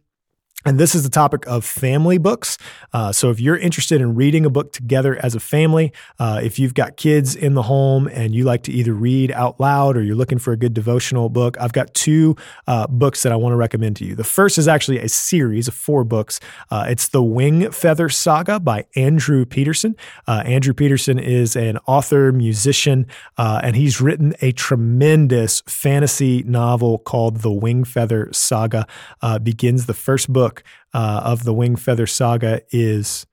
and 0.65 0.79
this 0.79 0.95
is 0.95 1.03
the 1.03 1.09
topic 1.09 1.45
of 1.45 1.65
family 1.65 2.17
books. 2.17 2.57
Uh, 2.93 3.11
so, 3.11 3.29
if 3.29 3.39
you're 3.39 3.57
interested 3.57 4.01
in 4.01 4.15
reading 4.15 4.45
a 4.45 4.49
book 4.49 4.71
together 4.71 5.17
as 5.23 5.35
a 5.35 5.39
family, 5.39 5.91
uh, 6.19 6.39
if 6.43 6.57
you've 6.57 6.73
got 6.73 6.95
kids 6.95 7.35
in 7.35 7.53
the 7.53 7.63
home 7.63 8.07
and 8.07 8.33
you 8.33 8.45
like 8.45 8.63
to 8.63 8.71
either 8.71 8.93
read 8.93 9.31
out 9.31 9.59
loud 9.59 9.97
or 9.97 10.01
you're 10.01 10.15
looking 10.15 10.37
for 10.37 10.53
a 10.53 10.57
good 10.57 10.73
devotional 10.73 11.29
book, 11.29 11.59
I've 11.59 11.73
got 11.73 11.93
two 11.93 12.35
uh, 12.67 12.87
books 12.87 13.23
that 13.23 13.31
I 13.31 13.35
want 13.35 13.53
to 13.53 13.57
recommend 13.57 13.97
to 13.97 14.05
you. 14.05 14.15
The 14.15 14.23
first 14.23 14.57
is 14.57 14.67
actually 14.67 14.99
a 14.99 15.09
series 15.09 15.67
of 15.67 15.73
four 15.73 16.03
books. 16.03 16.39
Uh, 16.71 16.85
it's 16.87 17.09
The 17.09 17.23
Wing 17.23 17.71
Feather 17.71 18.09
Saga 18.09 18.59
by 18.59 18.85
Andrew 18.95 19.45
Peterson. 19.45 19.95
Uh, 20.27 20.43
Andrew 20.45 20.73
Peterson 20.73 21.19
is 21.19 21.55
an 21.55 21.77
author, 21.87 22.31
musician, 22.31 23.05
uh, 23.37 23.59
and 23.63 23.75
he's 23.75 23.99
written 23.99 24.33
a 24.41 24.51
tremendous 24.53 25.61
fantasy 25.61 26.43
novel 26.43 26.99
called 26.99 27.37
The 27.37 27.51
Wing 27.51 27.83
Feather 27.83 28.29
Saga. 28.31 28.87
begins 29.43 29.85
the 29.87 29.93
first 29.93 30.31
book 30.31 30.52
book 30.53 30.63
uh, 30.93 31.21
of 31.23 31.43
the 31.43 31.53
Wing 31.53 31.75
Feather 31.75 32.07
Saga 32.07 32.61
is 32.71 33.25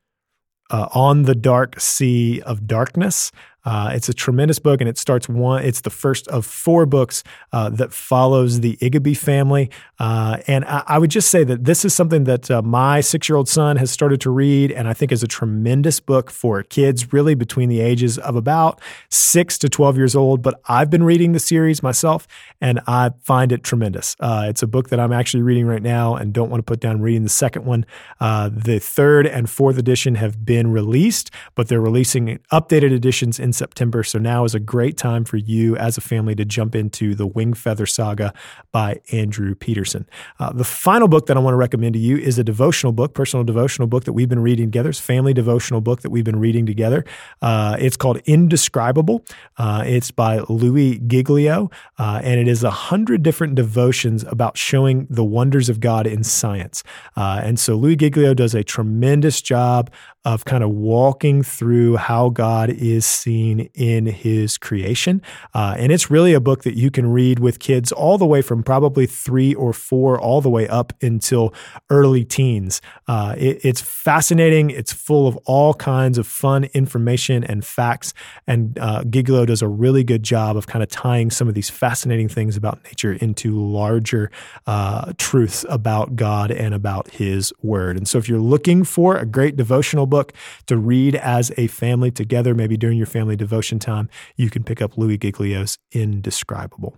uh, 0.70 0.88
On 0.92 1.24
the 1.24 1.34
Dark 1.34 1.80
Sea 1.80 2.40
of 2.42 2.66
Darkness. 2.66 3.32
Uh, 3.64 3.90
it's 3.92 4.08
a 4.08 4.14
tremendous 4.14 4.58
book, 4.58 4.80
and 4.80 4.88
it 4.88 4.98
starts 4.98 5.28
one. 5.28 5.62
It's 5.64 5.82
the 5.82 5.90
first 5.90 6.28
of 6.28 6.46
four 6.46 6.86
books 6.86 7.22
uh, 7.52 7.68
that 7.70 7.92
follows 7.92 8.60
the 8.60 8.76
Igby 8.78 9.16
family. 9.16 9.70
Uh, 9.98 10.38
and 10.46 10.64
I, 10.64 10.82
I, 10.86 10.98
would 10.98 11.10
just 11.10 11.30
say 11.30 11.44
that 11.44 11.64
this 11.64 11.84
is 11.84 11.92
something 11.92 12.24
that 12.24 12.50
uh, 12.50 12.62
my 12.62 13.00
six-year-old 13.00 13.48
son 13.48 13.76
has 13.76 13.90
started 13.90 14.20
to 14.22 14.30
read, 14.30 14.72
and 14.72 14.88
I 14.88 14.94
think 14.94 15.12
is 15.12 15.22
a 15.22 15.28
tremendous 15.28 16.00
book 16.00 16.30
for 16.30 16.62
kids, 16.62 17.12
really 17.12 17.34
between 17.34 17.68
the 17.68 17.80
ages 17.80 18.16
of 18.18 18.34
about 18.34 18.80
six 19.10 19.58
to 19.58 19.68
twelve 19.68 19.96
years 19.96 20.16
old. 20.16 20.40
But 20.42 20.60
I've 20.66 20.88
been 20.88 21.04
reading 21.04 21.32
the 21.32 21.40
series 21.40 21.82
myself, 21.82 22.26
and 22.60 22.80
I 22.86 23.10
find 23.22 23.52
it 23.52 23.62
tremendous. 23.62 24.16
Uh, 24.20 24.46
it's 24.48 24.62
a 24.62 24.66
book 24.66 24.88
that 24.88 24.98
I'm 24.98 25.12
actually 25.12 25.42
reading 25.42 25.66
right 25.66 25.82
now, 25.82 26.14
and 26.14 26.32
don't 26.32 26.48
want 26.48 26.60
to 26.60 26.64
put 26.64 26.80
down 26.80 27.02
reading 27.02 27.24
the 27.24 27.28
second 27.28 27.66
one. 27.66 27.84
Uh, 28.20 28.48
the 28.50 28.78
third 28.78 29.26
and 29.26 29.50
fourth 29.50 29.76
edition 29.76 30.14
have 30.14 30.44
been 30.46 30.70
released, 30.70 31.30
but 31.54 31.68
they're 31.68 31.80
releasing 31.80 32.38
updated 32.50 32.92
editions 32.92 33.38
in 33.38 33.49
in 33.50 33.52
September. 33.52 34.04
So 34.04 34.20
now 34.20 34.44
is 34.44 34.54
a 34.54 34.60
great 34.60 34.96
time 34.96 35.24
for 35.24 35.36
you 35.36 35.76
as 35.76 35.98
a 35.98 36.00
family 36.00 36.36
to 36.36 36.44
jump 36.44 36.76
into 36.76 37.16
the 37.16 37.26
Wing 37.26 37.52
Feather 37.52 37.84
Saga 37.84 38.32
by 38.70 39.00
Andrew 39.10 39.56
Peterson. 39.56 40.06
Uh, 40.38 40.52
the 40.52 40.62
final 40.62 41.08
book 41.08 41.26
that 41.26 41.36
I 41.36 41.40
want 41.40 41.54
to 41.54 41.58
recommend 41.58 41.94
to 41.94 41.98
you 41.98 42.16
is 42.16 42.38
a 42.38 42.44
devotional 42.44 42.92
book, 42.92 43.12
personal 43.12 43.42
devotional 43.42 43.88
book 43.88 44.04
that 44.04 44.12
we've 44.12 44.28
been 44.28 44.38
reading 44.38 44.66
together. 44.70 44.90
It's 44.90 45.00
family 45.00 45.34
devotional 45.34 45.80
book 45.80 46.02
that 46.02 46.10
we've 46.10 46.24
been 46.24 46.38
reading 46.38 46.64
together. 46.64 47.04
Uh, 47.42 47.76
it's 47.80 47.96
called 47.96 48.18
Indescribable. 48.24 49.24
Uh, 49.56 49.82
it's 49.84 50.12
by 50.12 50.38
Louis 50.48 51.00
Giglio, 51.00 51.70
uh, 51.98 52.20
and 52.22 52.38
it 52.38 52.46
is 52.46 52.62
a 52.62 52.70
hundred 52.70 53.24
different 53.24 53.56
devotions 53.56 54.22
about 54.28 54.56
showing 54.56 55.08
the 55.10 55.24
wonders 55.24 55.68
of 55.68 55.80
God 55.80 56.06
in 56.06 56.22
science. 56.22 56.84
Uh, 57.16 57.40
and 57.42 57.58
so 57.58 57.74
Louis 57.74 57.96
Giglio 57.96 58.32
does 58.32 58.54
a 58.54 58.62
tremendous 58.62 59.42
job 59.42 59.90
of 60.24 60.44
kind 60.44 60.62
of 60.62 60.70
walking 60.70 61.42
through 61.42 61.96
how 61.96 62.28
God 62.28 62.68
is 62.68 63.06
seen 63.06 63.70
in 63.74 64.04
his 64.04 64.58
creation. 64.58 65.22
Uh, 65.54 65.74
and 65.78 65.90
it's 65.90 66.10
really 66.10 66.34
a 66.34 66.40
book 66.40 66.62
that 66.64 66.76
you 66.76 66.90
can 66.90 67.10
read 67.10 67.38
with 67.38 67.58
kids 67.58 67.90
all 67.90 68.18
the 68.18 68.26
way 68.26 68.42
from 68.42 68.62
probably 68.62 69.06
three 69.06 69.54
or 69.54 69.72
four, 69.72 70.20
all 70.20 70.42
the 70.42 70.50
way 70.50 70.68
up 70.68 70.92
until 71.02 71.54
early 71.88 72.22
teens. 72.24 72.82
Uh, 73.08 73.34
it, 73.38 73.64
it's 73.64 73.80
fascinating. 73.80 74.68
It's 74.68 74.92
full 74.92 75.26
of 75.26 75.38
all 75.46 75.72
kinds 75.72 76.18
of 76.18 76.26
fun 76.26 76.64
information 76.74 77.42
and 77.42 77.64
facts. 77.64 78.12
And 78.46 78.78
uh, 78.78 79.04
Giglio 79.04 79.46
does 79.46 79.62
a 79.62 79.68
really 79.68 80.04
good 80.04 80.22
job 80.22 80.56
of 80.56 80.66
kind 80.66 80.82
of 80.82 80.90
tying 80.90 81.30
some 81.30 81.48
of 81.48 81.54
these 81.54 81.70
fascinating 81.70 82.28
things 82.28 82.58
about 82.58 82.84
nature 82.84 83.14
into 83.14 83.58
larger 83.58 84.30
uh, 84.66 85.14
truths 85.16 85.64
about 85.70 86.14
God 86.14 86.50
and 86.50 86.74
about 86.74 87.08
his 87.08 87.54
word. 87.62 87.96
And 87.96 88.06
so 88.06 88.18
if 88.18 88.28
you're 88.28 88.38
looking 88.38 88.84
for 88.84 89.16
a 89.16 89.24
great 89.24 89.56
devotional 89.56 90.09
book 90.10 90.32
to 90.66 90.76
read 90.76 91.14
as 91.14 91.52
a 91.56 91.68
family 91.68 92.10
together, 92.10 92.54
maybe 92.54 92.76
during 92.76 92.98
your 92.98 93.06
family 93.06 93.36
devotion 93.36 93.78
time, 93.78 94.08
you 94.36 94.50
can 94.50 94.62
pick 94.64 94.82
up 94.82 94.98
Louis 94.98 95.16
Giglio's 95.16 95.78
Indescribable. 95.92 96.96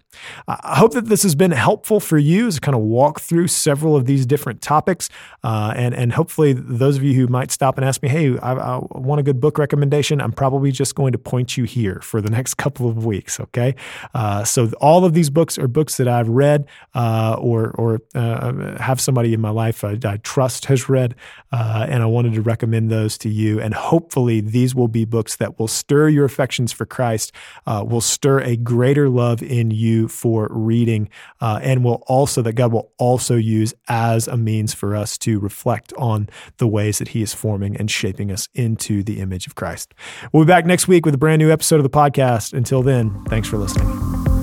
I 0.48 0.76
hope 0.76 0.92
that 0.92 1.06
this 1.06 1.22
has 1.22 1.34
been 1.34 1.52
helpful 1.52 2.00
for 2.00 2.18
you 2.18 2.46
as 2.46 2.58
kind 2.58 2.74
of 2.74 2.80
walk 2.80 3.20
through 3.20 3.48
several 3.48 3.94
of 3.94 4.06
these 4.06 4.26
different 4.26 4.60
topics. 4.60 5.08
Uh, 5.44 5.72
and, 5.76 5.94
and 5.94 6.12
hopefully, 6.12 6.52
those 6.52 6.96
of 6.96 7.02
you 7.02 7.14
who 7.14 7.26
might 7.26 7.50
stop 7.50 7.78
and 7.78 7.84
ask 7.84 8.02
me, 8.02 8.08
hey, 8.08 8.38
I, 8.38 8.52
I 8.52 8.80
want 8.90 9.20
a 9.20 9.22
good 9.22 9.40
book 9.40 9.58
recommendation, 9.58 10.20
I'm 10.20 10.32
probably 10.32 10.72
just 10.72 10.94
going 10.94 11.12
to 11.12 11.18
point 11.18 11.56
you 11.56 11.64
here 11.64 12.00
for 12.02 12.20
the 12.20 12.30
next 12.38 12.54
couple 12.54 12.88
of 12.88 13.04
weeks. 13.04 13.38
Okay. 13.38 13.74
Uh, 14.14 14.44
so, 14.44 14.70
all 14.80 15.04
of 15.04 15.14
these 15.14 15.30
books 15.30 15.58
are 15.58 15.68
books 15.68 15.96
that 15.98 16.08
I've 16.08 16.28
read 16.28 16.66
uh, 16.94 17.36
or, 17.38 17.70
or 17.72 18.00
uh, 18.14 18.76
have 18.78 19.00
somebody 19.00 19.34
in 19.34 19.40
my 19.40 19.50
life 19.50 19.84
I, 19.84 19.98
I 20.04 20.16
trust 20.18 20.66
has 20.66 20.88
read. 20.88 21.14
Uh, 21.50 21.86
and 21.88 22.02
I 22.02 22.06
wanted 22.06 22.32
to 22.34 22.42
recommend 22.42 22.90
those 22.90 23.01
those 23.02 23.18
to 23.18 23.28
you. 23.28 23.60
And 23.60 23.74
hopefully, 23.74 24.40
these 24.40 24.74
will 24.74 24.88
be 24.88 25.04
books 25.04 25.36
that 25.36 25.58
will 25.58 25.68
stir 25.68 26.08
your 26.08 26.24
affections 26.24 26.72
for 26.72 26.86
Christ, 26.86 27.32
uh, 27.66 27.84
will 27.86 28.00
stir 28.00 28.40
a 28.40 28.56
greater 28.56 29.08
love 29.08 29.42
in 29.42 29.70
you 29.70 30.08
for 30.08 30.48
reading, 30.50 31.08
uh, 31.40 31.60
and 31.62 31.84
will 31.84 32.02
also, 32.06 32.42
that 32.42 32.54
God 32.54 32.72
will 32.72 32.92
also 32.98 33.36
use 33.36 33.74
as 33.88 34.28
a 34.28 34.36
means 34.36 34.74
for 34.74 34.94
us 34.94 35.18
to 35.18 35.40
reflect 35.40 35.92
on 35.98 36.28
the 36.58 36.68
ways 36.68 36.98
that 36.98 37.08
He 37.08 37.22
is 37.22 37.34
forming 37.34 37.76
and 37.76 37.90
shaping 37.90 38.30
us 38.30 38.48
into 38.54 39.02
the 39.02 39.20
image 39.20 39.46
of 39.46 39.54
Christ. 39.54 39.94
We'll 40.32 40.44
be 40.44 40.48
back 40.48 40.66
next 40.66 40.88
week 40.88 41.04
with 41.04 41.14
a 41.14 41.18
brand 41.18 41.40
new 41.40 41.50
episode 41.50 41.76
of 41.76 41.84
the 41.84 41.90
podcast. 41.90 42.52
Until 42.52 42.82
then, 42.82 43.24
thanks 43.24 43.48
for 43.48 43.58
listening. 43.58 44.41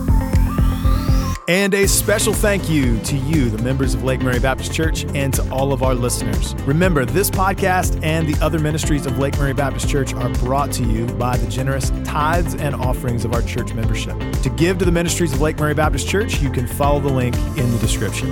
And 1.49 1.73
a 1.73 1.85
special 1.88 2.31
thank 2.31 2.69
you 2.69 2.99
to 2.99 3.17
you, 3.17 3.49
the 3.49 3.63
members 3.63 3.95
of 3.95 4.03
Lake 4.03 4.21
Murray 4.21 4.39
Baptist 4.39 4.71
Church, 4.71 5.03
and 5.15 5.33
to 5.33 5.51
all 5.51 5.73
of 5.73 5.81
our 5.81 5.95
listeners. 5.95 6.53
Remember, 6.62 7.05
this 7.05 7.31
podcast 7.31 7.99
and 8.03 8.31
the 8.31 8.39
other 8.39 8.59
ministries 8.59 9.07
of 9.07 9.17
Lake 9.17 9.35
Murray 9.39 9.53
Baptist 9.53 9.89
Church 9.89 10.13
are 10.13 10.29
brought 10.29 10.71
to 10.73 10.83
you 10.83 11.07
by 11.07 11.38
the 11.38 11.49
generous 11.49 11.89
tithes 12.05 12.53
and 12.53 12.75
offerings 12.75 13.25
of 13.25 13.33
our 13.33 13.41
church 13.41 13.73
membership. 13.73 14.15
To 14.43 14.49
give 14.51 14.77
to 14.77 14.85
the 14.85 14.91
ministries 14.91 15.33
of 15.33 15.41
Lake 15.41 15.57
Murray 15.57 15.73
Baptist 15.73 16.07
Church, 16.07 16.39
you 16.39 16.51
can 16.51 16.67
follow 16.67 16.99
the 16.99 17.09
link 17.09 17.35
in 17.57 17.71
the 17.71 17.79
description. 17.79 18.31